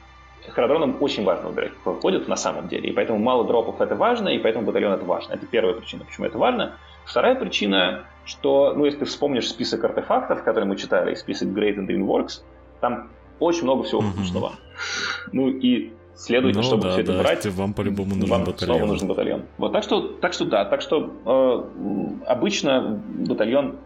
[0.50, 2.90] Харадронам очень важно выбирать, кто входит на самом деле.
[2.90, 5.34] И поэтому мало дропов это важно, и поэтому батальон это важно.
[5.34, 6.74] Это первая причина, почему это важно.
[7.04, 12.42] Вторая причина, что, ну, если ты вспомнишь список артефактов, которые мы читали, список Great Endrinworks,
[12.80, 14.48] там очень много всего вкусного.
[14.48, 15.28] Mm-hmm.
[15.32, 18.76] Ну и Следует, ну, чтобы да, все это да, брать, вам по-любому нужен вам батальон.
[18.76, 19.42] Снова нужен батальон.
[19.58, 23.76] Вот, так что, так что да, так что э, обычно батальон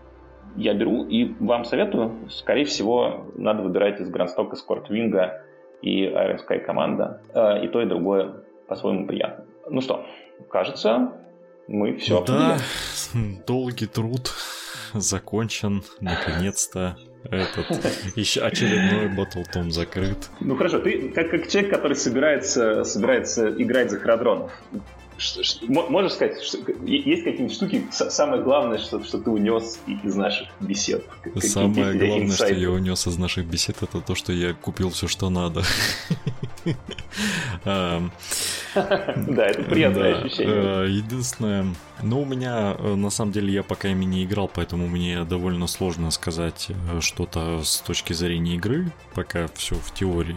[0.54, 5.42] я беру и вам советую, скорее всего, надо выбирать из Грандстока Скортвинга
[5.82, 7.22] и Iron Sky команда.
[7.34, 8.32] Э, и то, и другое
[8.66, 9.44] по-своему приятно.
[9.68, 10.06] Ну что,
[10.48, 11.12] кажется,
[11.68, 12.58] мы все Да,
[13.46, 14.30] долгий труд
[14.94, 17.66] закончен, наконец-то этот
[18.16, 20.30] еще очередной Батлтом закрыт.
[20.40, 23.98] Ну хорошо, ты как, как человек, который собирается, собирается играть за
[25.20, 30.48] храдронов, можешь сказать, что есть какие-нибудь штуки, самое главное, что, что ты унес из наших
[30.60, 31.04] бесед?
[31.36, 32.54] Самое главное, инсайты?
[32.54, 35.62] что я унес из наших бесед, это то, что я купил все, что надо.
[38.74, 40.84] Да, это приятное ощущение.
[40.84, 41.66] Э, единственное,
[42.02, 45.66] ну, у меня, э, на самом деле, я пока ими не играл, поэтому мне довольно
[45.66, 50.36] сложно сказать э, что-то с точки зрения игры, пока все в теории.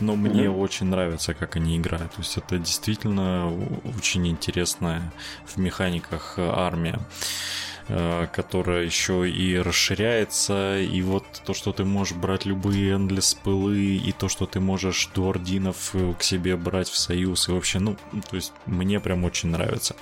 [0.00, 2.12] Но мне очень нравится, как они играют.
[2.12, 3.52] То есть это действительно
[3.98, 5.12] очень интересная
[5.46, 6.98] в механиках армия.
[7.86, 13.96] Э, которая еще и расширяется, и вот то, что ты можешь брать любые эндлес пылы,
[13.96, 17.98] и то, что ты можешь дуардинов э, к себе брать в союз, и вообще, ну,
[18.30, 19.96] то есть мне прям очень нравится.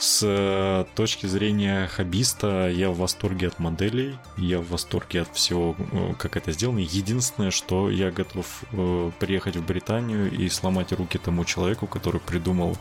[0.00, 5.76] С э, точки зрения хоббиста я в восторге от моделей, я в восторге от всего,
[5.92, 6.78] э, как это сделано.
[6.78, 12.78] Единственное, что я готов э, приехать в Британию и сломать руки тому человеку, который придумал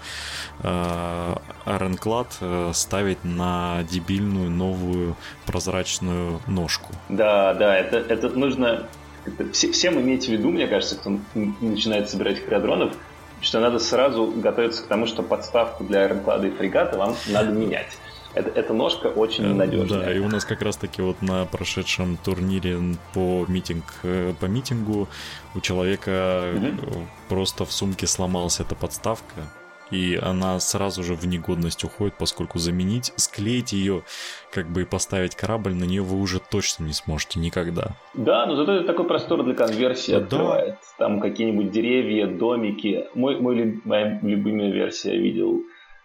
[0.64, 6.94] Ironclad ставить на дебильную новую прозрачную ножку.
[7.10, 8.88] Да, да, это, это нужно
[9.26, 12.96] это всем иметь в виду, мне кажется, кто начинает собирать хирадронов,
[13.42, 17.98] что надо сразу готовиться к тому, что подставку для аэроклада и фрегата вам надо менять.
[18.34, 20.02] Это, эта ножка очень э, ненадежная.
[20.02, 22.78] Да, и у нас как раз-таки вот на прошедшем турнире
[23.14, 25.08] по, митинг, э, по митингу
[25.56, 27.08] у человека угу.
[27.28, 29.50] просто в сумке сломалась эта подставка,
[29.92, 34.04] и она сразу же в негодность уходит, поскольку заменить, склеить ее,
[34.52, 37.96] как бы и поставить корабль, на нее вы уже точно не сможете никогда.
[38.14, 40.18] Да, но зато это такой простор для конверсии да.
[40.18, 40.76] открывает.
[40.98, 43.06] Там какие-нибудь деревья, домики.
[43.16, 45.64] Мой, мой, моя любимая версия видел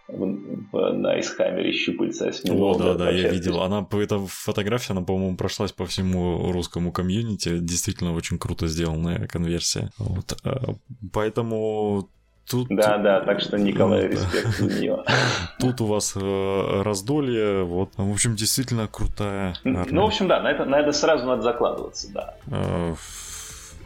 [0.09, 2.73] на Исхаммере щупальца с него.
[2.73, 3.63] О, да, да, я видел.
[3.63, 7.59] Она, эта фотография, она, по-моему, прошлась по всему русскому комьюнити.
[7.59, 9.91] Действительно очень круто сделанная конверсия.
[9.99, 10.37] Вот.
[10.45, 10.75] Э,
[11.13, 12.11] поэтому
[12.49, 12.69] Тут...
[12.69, 15.05] Да, да, так что Николай, ну, респект за нее.
[15.59, 19.87] Тут у вас э, раздолье, вот, в общем, действительно крутая армия.
[19.91, 22.35] Ну, в общем, да, на это, на это сразу надо закладываться, да.
[22.49, 22.95] Э,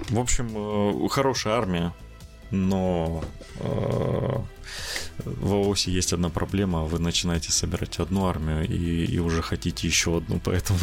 [0.08, 1.92] в общем, э, хорошая армия,
[2.50, 3.22] но
[3.60, 4.38] э,
[5.24, 10.16] в ООСе есть одна проблема, вы начинаете собирать одну армию и, и уже хотите еще
[10.18, 10.78] одну, поэтому...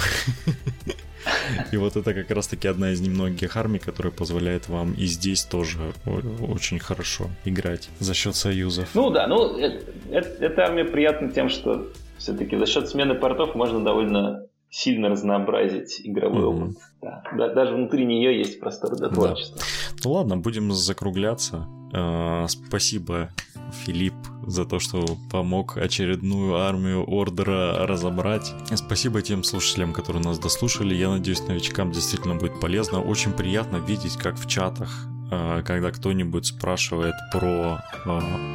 [1.71, 5.80] И вот это как раз-таки одна из немногих армий, которая позволяет вам и здесь тоже
[6.05, 8.89] очень хорошо играть за счет союзов.
[8.93, 13.84] Ну да, ну это, эта армия приятна тем, что все-таки за счет смены портов можно
[13.84, 16.63] довольно сильно разнообразить игровой mm-hmm.
[16.63, 16.78] опыт.
[17.01, 17.23] Да.
[17.38, 19.57] да, даже внутри нее есть простор для творчества.
[19.57, 20.01] Да.
[20.03, 21.67] Ну ладно, будем закругляться.
[21.93, 23.30] Э, спасибо,
[23.72, 28.53] Филипп, за то, что помог очередную армию Ордера разобрать.
[28.74, 30.95] Спасибо тем слушателям, которые нас дослушали.
[30.95, 33.01] Я надеюсь, новичкам действительно будет полезно.
[33.01, 38.09] Очень приятно видеть, как в чатах, э, когда кто-нибудь спрашивает про э,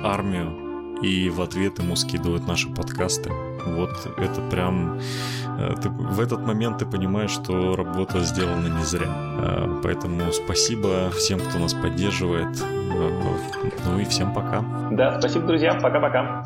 [0.04, 3.30] армию, и в ответ ему скидывают наши подкасты.
[3.66, 4.98] Вот это прям...
[5.82, 9.08] Ты, в этот момент ты понимаешь, что работа сделана не зря.
[9.82, 12.62] Поэтому спасибо всем, кто нас поддерживает.
[13.86, 14.62] Ну и всем пока.
[14.90, 15.74] Да, спасибо, друзья.
[15.74, 16.42] Пока-пока.